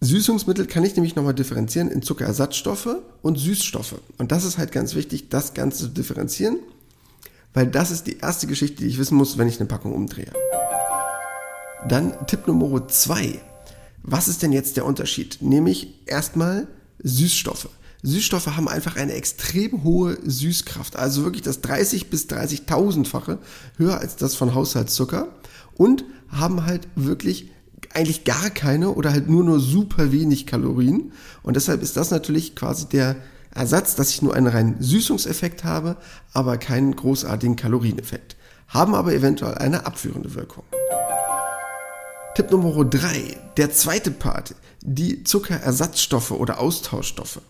Süßungsmittel 0.00 0.64
kann 0.64 0.84
ich 0.84 0.96
nämlich 0.96 1.16
nochmal 1.16 1.34
differenzieren 1.34 1.90
in 1.90 2.00
Zuckerersatzstoffe 2.00 2.96
und 3.20 3.38
Süßstoffe. 3.38 3.96
Und 4.16 4.32
das 4.32 4.44
ist 4.44 4.56
halt 4.56 4.72
ganz 4.72 4.94
wichtig, 4.94 5.28
das 5.28 5.52
Ganze 5.52 5.80
zu 5.80 5.88
differenzieren, 5.88 6.56
weil 7.52 7.66
das 7.66 7.90
ist 7.90 8.06
die 8.06 8.20
erste 8.20 8.46
Geschichte, 8.46 8.84
die 8.84 8.88
ich 8.88 8.96
wissen 8.96 9.18
muss, 9.18 9.36
wenn 9.36 9.48
ich 9.48 9.60
eine 9.60 9.68
Packung 9.68 9.92
umdrehe. 9.92 10.32
Dann 11.86 12.14
Tipp 12.26 12.46
Nummer 12.46 12.88
zwei. 12.88 13.38
Was 14.02 14.28
ist 14.28 14.42
denn 14.42 14.52
jetzt 14.52 14.78
der 14.78 14.86
Unterschied? 14.86 15.42
Nämlich 15.42 16.06
erstmal 16.06 16.68
Süßstoffe. 17.02 17.68
Süßstoffe 18.02 18.46
haben 18.56 18.68
einfach 18.68 18.96
eine 18.96 19.12
extrem 19.12 19.84
hohe 19.84 20.18
Süßkraft, 20.24 20.96
also 20.96 21.24
wirklich 21.24 21.42
das 21.42 21.60
30 21.60 22.08
bis 22.08 22.26
30.000-fache 22.26 23.38
höher 23.76 23.98
als 23.98 24.16
das 24.16 24.34
von 24.34 24.54
Haushaltszucker 24.54 25.28
und 25.74 26.04
haben 26.28 26.64
halt 26.64 26.88
wirklich 26.94 27.50
eigentlich 27.92 28.24
gar 28.24 28.50
keine 28.50 28.90
oder 28.90 29.10
halt 29.12 29.28
nur 29.28 29.44
nur 29.44 29.60
super 29.60 30.12
wenig 30.12 30.46
Kalorien 30.46 31.12
und 31.42 31.56
deshalb 31.56 31.82
ist 31.82 31.96
das 31.96 32.10
natürlich 32.10 32.54
quasi 32.54 32.86
der 32.86 33.16
Ersatz, 33.52 33.96
dass 33.96 34.10
ich 34.10 34.22
nur 34.22 34.34
einen 34.34 34.46
reinen 34.46 34.76
Süßungseffekt 34.80 35.64
habe, 35.64 35.96
aber 36.32 36.56
keinen 36.56 36.94
großartigen 36.94 37.56
Kalorieneffekt, 37.56 38.36
haben 38.68 38.94
aber 38.94 39.12
eventuell 39.12 39.56
eine 39.56 39.86
abführende 39.86 40.34
Wirkung. 40.36 40.64
Tipp 42.36 42.52
Nummer 42.52 42.84
drei, 42.84 43.36
der 43.56 43.72
zweite 43.72 44.12
Part, 44.12 44.54
die 44.82 45.24
Zuckerersatzstoffe 45.24 46.30
oder 46.30 46.60
Austauschstoffe. 46.60 47.40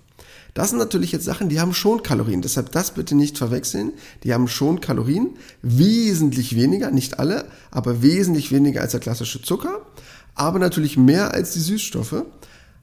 Das 0.54 0.70
sind 0.70 0.78
natürlich 0.78 1.12
jetzt 1.12 1.24
Sachen, 1.24 1.48
die 1.48 1.60
haben 1.60 1.74
schon 1.74 2.02
Kalorien. 2.02 2.42
Deshalb 2.42 2.72
das 2.72 2.92
bitte 2.92 3.14
nicht 3.14 3.38
verwechseln. 3.38 3.92
Die 4.24 4.34
haben 4.34 4.48
schon 4.48 4.80
Kalorien. 4.80 5.30
Wesentlich 5.62 6.56
weniger, 6.56 6.90
nicht 6.90 7.18
alle, 7.18 7.46
aber 7.70 8.02
wesentlich 8.02 8.50
weniger 8.52 8.80
als 8.80 8.92
der 8.92 9.00
klassische 9.00 9.42
Zucker. 9.42 9.80
Aber 10.34 10.58
natürlich 10.58 10.96
mehr 10.96 11.32
als 11.34 11.52
die 11.52 11.60
Süßstoffe. 11.60 12.24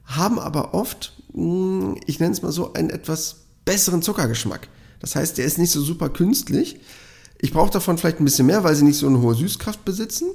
Haben 0.04 0.38
aber 0.38 0.72
oft, 0.74 1.14
hm, 1.34 1.96
ich 2.06 2.20
nenne 2.20 2.32
es 2.32 2.42
mal 2.42 2.52
so, 2.52 2.72
einen 2.72 2.90
etwas 2.90 3.36
besseren 3.64 4.02
Zuckergeschmack. 4.02 4.68
Das 5.00 5.14
heißt, 5.14 5.38
der 5.38 5.44
ist 5.44 5.58
nicht 5.58 5.70
so 5.70 5.82
super 5.82 6.08
künstlich. 6.08 6.80
Ich 7.40 7.52
brauche 7.52 7.70
davon 7.70 7.98
vielleicht 7.98 8.20
ein 8.20 8.24
bisschen 8.24 8.46
mehr, 8.46 8.64
weil 8.64 8.74
sie 8.74 8.84
nicht 8.84 8.98
so 8.98 9.06
eine 9.06 9.20
hohe 9.20 9.34
Süßkraft 9.34 9.84
besitzen. 9.84 10.28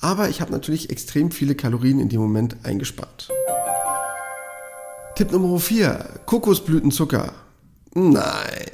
Aber 0.00 0.28
ich 0.28 0.40
habe 0.40 0.52
natürlich 0.52 0.90
extrem 0.90 1.30
viele 1.30 1.54
Kalorien 1.54 2.00
in 2.00 2.08
dem 2.08 2.20
Moment 2.20 2.56
eingespart. 2.62 3.28
Tipp 5.18 5.32
Nummer 5.32 5.58
4. 5.58 6.20
Kokosblütenzucker. 6.26 7.32
Nein, 7.92 8.70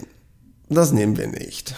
das 0.68 0.92
nehmen 0.92 1.16
wir 1.16 1.28
nicht. 1.28 1.74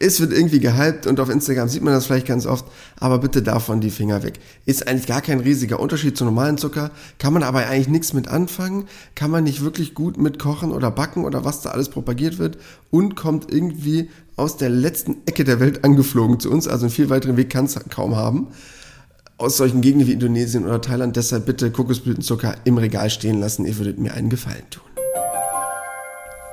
Es 0.00 0.20
wird 0.20 0.34
irgendwie 0.34 0.60
gehypt 0.60 1.06
und 1.06 1.18
auf 1.18 1.30
Instagram 1.30 1.70
sieht 1.70 1.82
man 1.82 1.94
das 1.94 2.04
vielleicht 2.04 2.26
ganz 2.26 2.44
oft, 2.44 2.66
aber 3.00 3.20
bitte 3.20 3.42
davon 3.42 3.80
die 3.80 3.88
Finger 3.88 4.22
weg. 4.22 4.38
Ist 4.66 4.86
eigentlich 4.86 5.06
gar 5.06 5.22
kein 5.22 5.40
riesiger 5.40 5.80
Unterschied 5.80 6.18
zu 6.18 6.26
normalen 6.26 6.58
Zucker, 6.58 6.90
kann 7.18 7.32
man 7.32 7.42
aber 7.42 7.66
eigentlich 7.66 7.88
nichts 7.88 8.12
mit 8.12 8.28
anfangen, 8.28 8.84
kann 9.14 9.30
man 9.30 9.44
nicht 9.44 9.62
wirklich 9.62 9.94
gut 9.94 10.18
mit 10.18 10.38
kochen 10.38 10.72
oder 10.72 10.90
backen 10.90 11.24
oder 11.24 11.46
was 11.46 11.62
da 11.62 11.70
alles 11.70 11.88
propagiert 11.88 12.36
wird 12.36 12.58
und 12.90 13.16
kommt 13.16 13.50
irgendwie 13.50 14.10
aus 14.36 14.58
der 14.58 14.68
letzten 14.68 15.22
Ecke 15.24 15.44
der 15.44 15.58
Welt 15.58 15.84
angeflogen 15.84 16.38
zu 16.38 16.50
uns, 16.50 16.68
also 16.68 16.84
einen 16.84 16.92
viel 16.94 17.08
weiteren 17.08 17.38
Weg 17.38 17.48
kann 17.48 17.64
es 17.64 17.80
kaum 17.88 18.14
haben 18.14 18.48
aus 19.38 19.56
solchen 19.56 19.80
Gegenden 19.80 20.08
wie 20.08 20.12
Indonesien 20.12 20.64
oder 20.64 20.80
Thailand. 20.80 21.16
Deshalb 21.16 21.46
bitte 21.46 21.70
Kokosblütenzucker 21.70 22.56
im 22.64 22.78
Regal 22.78 23.10
stehen 23.10 23.40
lassen. 23.40 23.66
Ihr 23.66 23.76
würdet 23.78 23.98
mir 23.98 24.14
einen 24.14 24.30
Gefallen 24.30 24.68
tun. 24.70 24.84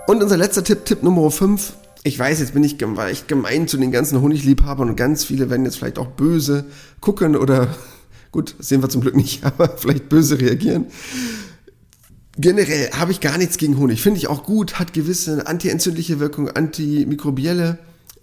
Und 0.07 0.23
unser 0.23 0.37
letzter 0.37 0.63
Tipp, 0.63 0.85
Tipp 0.85 1.03
Nummer 1.03 1.29
5. 1.29 1.73
Ich 2.03 2.17
weiß, 2.17 2.39
jetzt 2.39 2.53
bin 2.53 2.63
ich 2.63 2.81
echt 2.81 3.27
gemein 3.27 3.67
zu 3.67 3.77
den 3.77 3.91
ganzen 3.91 4.21
Honigliebhabern 4.21 4.89
und 4.89 4.95
ganz 4.95 5.23
viele 5.23 5.49
werden 5.49 5.65
jetzt 5.65 5.77
vielleicht 5.77 5.99
auch 5.99 6.07
böse 6.07 6.65
gucken 7.01 7.35
oder 7.35 7.67
gut, 8.31 8.55
sehen 8.57 8.81
wir 8.81 8.89
zum 8.89 9.01
Glück 9.01 9.15
nicht, 9.15 9.43
aber 9.43 9.77
vielleicht 9.77 10.09
böse 10.09 10.39
reagieren. 10.39 10.87
Generell 12.37 12.89
habe 12.91 13.11
ich 13.11 13.19
gar 13.19 13.37
nichts 13.37 13.57
gegen 13.57 13.77
Honig. 13.77 14.01
Finde 14.01 14.17
ich 14.17 14.27
auch 14.27 14.43
gut, 14.43 14.79
hat 14.79 14.93
gewisse 14.93 15.45
antientzündliche 15.45 16.19
Wirkung, 16.19 16.49
antimikrobielle 16.49 17.77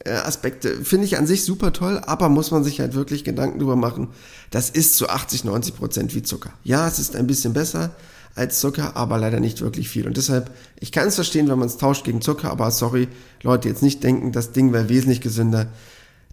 Aspekte 0.09 0.85
finde 0.85 1.07
ich 1.07 1.19
an 1.19 1.27
sich 1.27 1.45
super 1.45 1.73
toll, 1.73 2.01
aber 2.07 2.29
muss 2.29 2.51
man 2.51 2.64
sich 2.64 2.81
halt 2.81 2.95
wirklich 2.95 3.25
Gedanken 3.25 3.59
drüber 3.59 3.77
machen. 3.77 4.09
Das 4.51 4.71
ist 4.71 4.97
zu 4.97 5.09
80, 5.09 5.45
90 5.45 5.77
Prozent 5.77 6.14
wie 6.14 6.23
Zucker. 6.23 6.53
Ja, 6.64 6.87
es 6.87 6.99
ist 6.99 7.16
ein 7.16 7.27
bisschen 7.27 7.53
besser 7.53 7.90
als 8.35 8.61
Zucker, 8.61 8.97
aber 8.97 9.19
leider 9.19 9.40
nicht 9.40 9.62
wirklich 9.62 9.88
viel. 9.88 10.07
Und 10.07 10.16
deshalb, 10.16 10.51
ich 10.79 10.92
kann 10.92 11.09
es 11.09 11.14
verstehen, 11.14 11.49
wenn 11.49 11.59
man 11.59 11.69
es 11.69 11.79
tauscht 11.79 12.05
gegen 12.05 12.21
Zucker, 12.21 12.51
aber 12.51 12.71
sorry, 12.71 13.09
Leute, 13.42 13.69
jetzt 13.69 13.83
nicht 13.83 14.05
denken, 14.05 14.33
das 14.33 14.53
Ding 14.53 14.73
wäre 14.73 14.88
wesentlich 14.88 15.21
gesünder. 15.21 15.69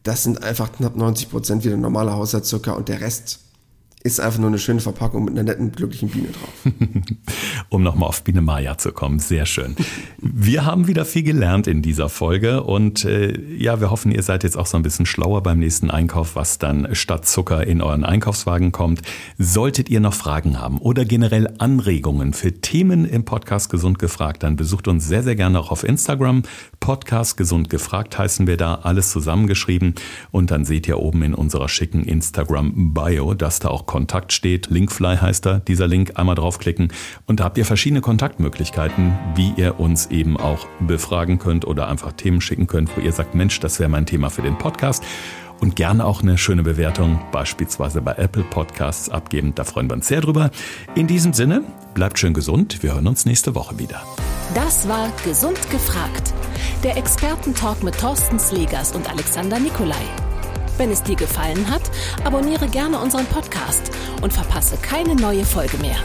Das 0.03 0.23
sind 0.23 0.43
einfach 0.43 0.73
knapp 0.73 0.97
90 0.97 1.29
Prozent 1.29 1.63
wieder 1.63 1.77
normaler 1.77 2.13
Haushaltszucker 2.13 2.75
und 2.75 2.89
der 2.89 2.99
Rest 2.99 3.39
ist 4.03 4.19
einfach 4.19 4.39
nur 4.39 4.49
eine 4.49 4.59
schöne 4.59 4.81
Verpackung 4.81 5.23
mit 5.23 5.33
einer 5.33 5.43
netten, 5.43 5.71
glücklichen 5.71 6.09
Biene 6.09 6.27
drauf. 6.27 6.73
um 7.69 7.83
nochmal 7.83 8.09
auf 8.09 8.23
Biene 8.23 8.41
Maya 8.41 8.77
zu 8.77 8.91
kommen, 8.91 9.19
sehr 9.19 9.45
schön. 9.45 9.75
Wir 10.17 10.65
haben 10.65 10.87
wieder 10.87 11.05
viel 11.05 11.23
gelernt 11.23 11.67
in 11.67 11.81
dieser 11.81 12.09
Folge 12.09 12.63
und 12.63 13.05
äh, 13.05 13.39
ja, 13.55 13.79
wir 13.79 13.91
hoffen, 13.91 14.11
ihr 14.11 14.21
seid 14.21 14.43
jetzt 14.43 14.57
auch 14.57 14.65
so 14.65 14.75
ein 14.75 14.83
bisschen 14.83 15.05
schlauer 15.05 15.41
beim 15.41 15.59
nächsten 15.59 15.89
Einkauf, 15.89 16.35
was 16.35 16.57
dann 16.57 16.93
statt 16.93 17.25
Zucker 17.25 17.65
in 17.65 17.81
euren 17.81 18.03
Einkaufswagen 18.03 18.73
kommt. 18.73 19.01
Solltet 19.37 19.89
ihr 19.89 20.01
noch 20.01 20.13
Fragen 20.13 20.59
haben 20.59 20.79
oder 20.79 21.05
generell 21.05 21.53
Anregungen 21.59 22.33
für 22.33 22.51
Themen 22.51 23.05
im 23.05 23.23
Podcast 23.23 23.69
Gesund 23.69 23.99
gefragt, 23.99 24.43
dann 24.43 24.57
besucht 24.57 24.89
uns 24.89 25.07
sehr, 25.07 25.23
sehr 25.23 25.37
gerne 25.37 25.59
auch 25.59 25.71
auf 25.71 25.85
Instagram. 25.85 26.43
Podcast 26.83 27.37
Gesund 27.37 27.69
gefragt 27.69 28.17
heißen 28.17 28.45
wir 28.45 28.57
da, 28.57 28.75
alles 28.83 29.09
zusammengeschrieben. 29.09 29.95
Und 30.31 30.51
dann 30.51 30.65
seht 30.65 30.85
ihr 30.85 30.99
oben 30.99 31.23
in 31.23 31.33
unserer 31.33 31.69
schicken 31.69 32.03
Instagram 32.03 32.93
Bio, 32.93 33.35
dass 33.35 33.59
da 33.59 33.69
auch 33.69 33.85
Kontakt 33.85 34.33
steht. 34.33 34.69
Linkfly 34.69 35.15
heißt 35.15 35.45
da, 35.45 35.59
dieser 35.59 35.87
Link, 35.87 36.11
einmal 36.15 36.35
draufklicken. 36.35 36.91
Und 37.25 37.39
da 37.39 37.45
habt 37.45 37.57
ihr 37.57 37.63
verschiedene 37.63 38.01
Kontaktmöglichkeiten, 38.01 39.17
wie 39.33 39.53
ihr 39.55 39.79
uns 39.79 40.07
eben 40.07 40.35
auch 40.35 40.67
befragen 40.81 41.39
könnt 41.39 41.63
oder 41.63 41.87
einfach 41.87 42.11
Themen 42.11 42.41
schicken 42.41 42.67
könnt, 42.67 42.89
wo 42.97 42.99
ihr 42.99 43.13
sagt, 43.13 43.33
Mensch, 43.33 43.61
das 43.61 43.79
wäre 43.79 43.89
mein 43.89 44.05
Thema 44.05 44.29
für 44.29 44.41
den 44.41 44.57
Podcast 44.57 45.05
und 45.61 45.75
gerne 45.75 46.05
auch 46.05 46.21
eine 46.21 46.37
schöne 46.37 46.63
Bewertung, 46.63 47.21
beispielsweise 47.31 48.01
bei 48.01 48.13
Apple 48.13 48.43
Podcasts 48.43 49.09
abgeben. 49.09 49.53
Da 49.55 49.63
freuen 49.63 49.89
wir 49.89 49.95
uns 49.95 50.07
sehr 50.07 50.21
drüber. 50.21 50.51
In 50.95 51.07
diesem 51.07 51.33
Sinne, 51.33 51.63
bleibt 51.93 52.19
schön 52.19 52.33
gesund. 52.33 52.83
Wir 52.83 52.93
hören 52.93 53.07
uns 53.07 53.25
nächste 53.25 53.55
Woche 53.55 53.79
wieder. 53.79 54.01
Das 54.55 54.87
war 54.87 55.09
Gesund 55.23 55.59
gefragt. 55.71 56.33
Der 56.83 56.97
Expertentalk 56.97 57.81
mit 57.83 57.97
Thorsten 57.97 58.39
Slegers 58.39 58.91
und 58.93 59.09
Alexander 59.09 59.59
Nikolai. 59.59 59.95
Wenn 60.77 60.91
es 60.91 61.03
dir 61.03 61.15
gefallen 61.15 61.69
hat, 61.69 61.83
abonniere 62.23 62.67
gerne 62.67 62.99
unseren 62.99 63.25
Podcast 63.25 63.91
und 64.21 64.33
verpasse 64.33 64.77
keine 64.77 65.15
neue 65.15 65.45
Folge 65.45 65.77
mehr. 65.77 65.97